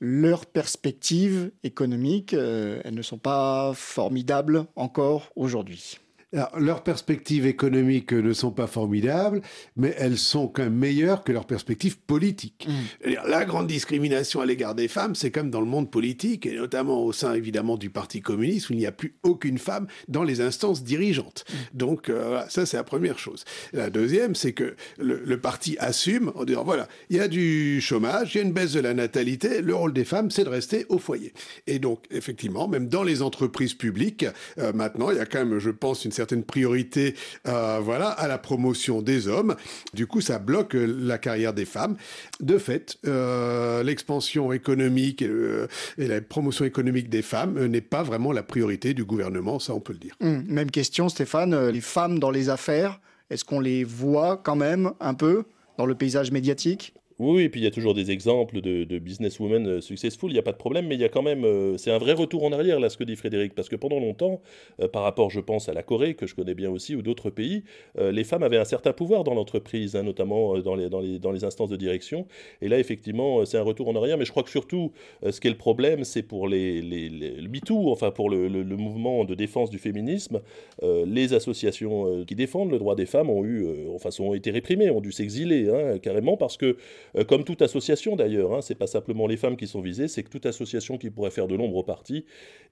[0.00, 5.98] Leurs perspectives économiques, euh, elles ne sont pas formidables encore aujourd'hui.
[6.34, 9.42] Alors, leurs perspectives économiques ne sont pas formidables,
[9.76, 12.66] mais elles sont quand même meilleures que leurs perspectives politiques.
[12.66, 13.10] Mmh.
[13.28, 17.04] La grande discrimination à l'égard des femmes, c'est comme dans le monde politique, et notamment
[17.04, 20.40] au sein évidemment du Parti communiste, où il n'y a plus aucune femme dans les
[20.40, 21.44] instances dirigeantes.
[21.48, 21.76] Mmh.
[21.76, 23.44] Donc euh, ça, c'est la première chose.
[23.74, 27.80] La deuxième, c'est que le, le, parti assume en disant, voilà, il y a du
[27.82, 30.48] chômage, il y a une baisse de la natalité, le rôle des femmes, c'est de
[30.48, 31.34] rester au foyer.
[31.66, 34.24] Et donc, effectivement, même dans les entreprises publiques,
[34.58, 37.14] euh, maintenant, il y a quand même, je pense, une certaine certaine priorité
[37.48, 39.56] euh, voilà, à la promotion des hommes.
[39.94, 41.96] Du coup, ça bloque euh, la carrière des femmes.
[42.40, 45.66] De fait, euh, l'expansion économique et, euh,
[45.98, 49.80] et, la promotion économique des femmes n'est pas vraiment la priorité du gouvernement, ça on
[49.80, 50.14] peut le dire.
[50.20, 53.00] Mmh, même question, Stéphane, les femmes dans les affaires,
[53.30, 55.44] est-ce qu'on les voit quand même un peu
[55.78, 56.94] dans le paysage médiatique?
[57.30, 60.38] Oui, et puis il y a toujours des exemples de, businesswomen euh, successful, il n'y
[60.38, 62.44] a pas de problème, mais il y a quand même, euh, c'est un vrai retour
[62.44, 64.40] en arrière là ce que dit Frédéric, parce que pendant longtemps,
[64.80, 67.30] euh, par rapport je pense à la Corée, que je connais bien aussi, ou d'autres
[67.30, 67.64] pays,
[67.98, 72.26] les femmes avaient un certain pouvoir dans l'entreprise, hein, notamment dans les, instances de direction,
[72.60, 74.92] et là effectivement c'est un retour en arrière, mais je crois que surtout
[75.28, 79.24] ce qui est le problème, c'est pour les, les, le MeToo, enfin pour le, mouvement
[79.24, 80.40] de défense du féminisme,
[80.82, 85.00] les associations qui défendent le droit des femmes ont eu, enfin ont été réprimées, ont
[85.00, 86.76] dû s'exiler hein, carrément, parce que
[87.16, 90.22] euh, comme toute association d'ailleurs, hein, c'est pas simplement les femmes qui sont visées, c'est
[90.22, 92.24] que toute association qui pourrait faire de l'ombre au parti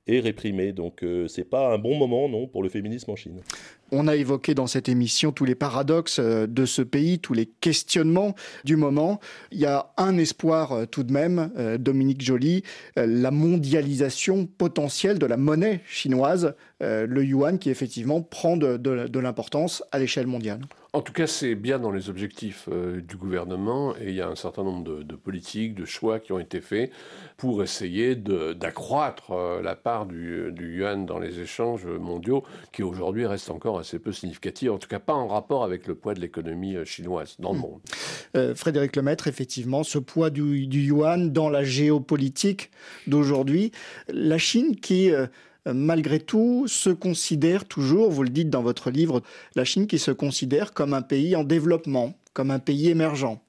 [0.07, 0.73] est réprimée.
[0.73, 3.41] Donc euh, c'est pas un bon moment non pour le féminisme en Chine.
[3.93, 7.47] On a évoqué dans cette émission tous les paradoxes euh, de ce pays, tous les
[7.47, 8.35] questionnements
[8.65, 9.21] du moment.
[9.51, 12.63] Il y a un espoir euh, tout de même, Dominique Joly,
[12.97, 19.99] la mondialisation potentielle de la monnaie chinoise, le yuan qui effectivement prend de, l'importance à
[19.99, 20.61] l'échelle mondiale.
[20.93, 24.29] En tout cas, c'est bien dans les objectifs euh, du gouvernement et il y a
[24.29, 26.91] un certain nombre de, de, politiques, de choix qui ont été faits
[27.37, 33.25] pour essayer d'accroître euh, la part du, du, yuan dans les échanges mondiaux qui aujourd'hui
[33.25, 36.21] reste encore assez peu significative, en tout cas pas en rapport avec le poids de
[36.21, 37.63] l'économie euh, chinoise dans le Mmh.
[37.63, 37.81] monde.
[38.37, 42.71] Euh, Frédéric Lemaître, effectivement, ce poids du, du yuan dans la géopolitique
[43.07, 43.71] d'aujourd'hui,
[44.09, 45.13] la Chine qui...
[45.67, 49.23] Euh, malgré tout, se considère toujours, vous le dites dans votre livre,
[49.55, 53.41] la Chine qui se considère comme un pays en développement, comme un pays émergent.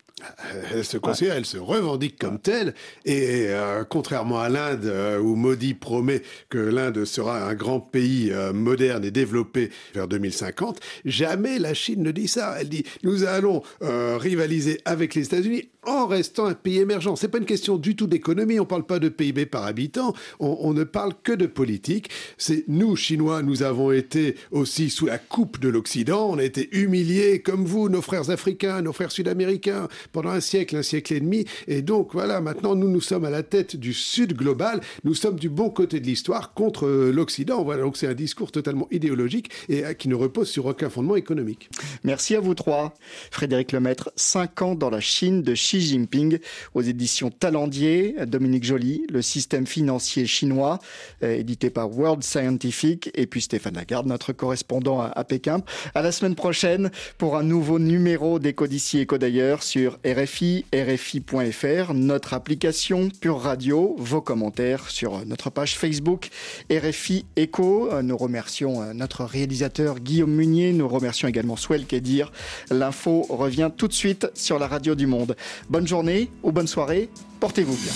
[0.74, 2.74] Elle se considère, elle se revendique comme telle,
[3.06, 8.32] et euh, contrairement à l'Inde, euh, où Modi promet que l'Inde sera un grand pays
[8.32, 12.56] euh, moderne et développé vers 2050, jamais la Chine ne dit ça.
[12.60, 17.16] Elle dit nous allons euh, rivaliser avec les États-Unis en restant un pays émergent.
[17.16, 18.60] C'est pas une question du tout d'économie.
[18.60, 20.14] On parle pas de PIB par habitant.
[20.40, 22.10] On, on ne parle que de politique.
[22.38, 26.30] C'est nous, Chinois, nous avons été aussi sous la coupe de l'Occident.
[26.30, 30.76] On a été humiliés comme vous, nos frères africains, nos frères sud-américains, pendant un siècle,
[30.76, 31.46] un siècle et demi.
[31.68, 34.82] Et donc voilà, maintenant nous nous sommes à la tête du Sud global.
[35.04, 37.64] Nous sommes du bon côté de l'histoire contre l'Occident.
[37.64, 41.70] Voilà, donc c'est un discours totalement idéologique et qui ne repose sur aucun fondement économique.
[42.04, 42.94] Merci à vous trois.
[43.32, 46.40] Frédéric Lemaître, 5 ans dans la Chine de Xi Jinping
[46.74, 50.80] aux éditions Talendier, Dominique Joly, le système financier chinois,
[51.24, 55.62] euh, édité par World Scientific, et puis Stéphane Lagarde, notre correspondant à, Pékin.
[55.94, 60.31] À la semaine prochaine pour un nouveau numéro d'Éco d'ici, Éco d'ailleurs sur RFI,
[60.74, 66.30] RFI.fr, notre application Pure Radio, vos commentaires sur notre page Facebook
[66.72, 67.90] RFI Éco.
[68.02, 72.32] Nous remercions notre réalisateur Guillaume Munier, nous remercions également Swell Kedir.
[72.70, 75.36] L'info revient tout de suite sur la radio du monde.
[75.70, 77.10] Bonne journée ou bonne soirée,
[77.40, 77.94] portez-vous bien.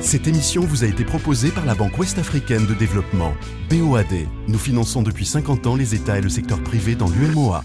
[0.00, 3.34] Cette émission vous a été proposée par la Banque Ouest-Africaine de Développement,
[3.70, 4.26] BOAD.
[4.48, 7.64] Nous finançons depuis 50 ans les États et le secteur privé dans l'UMOA.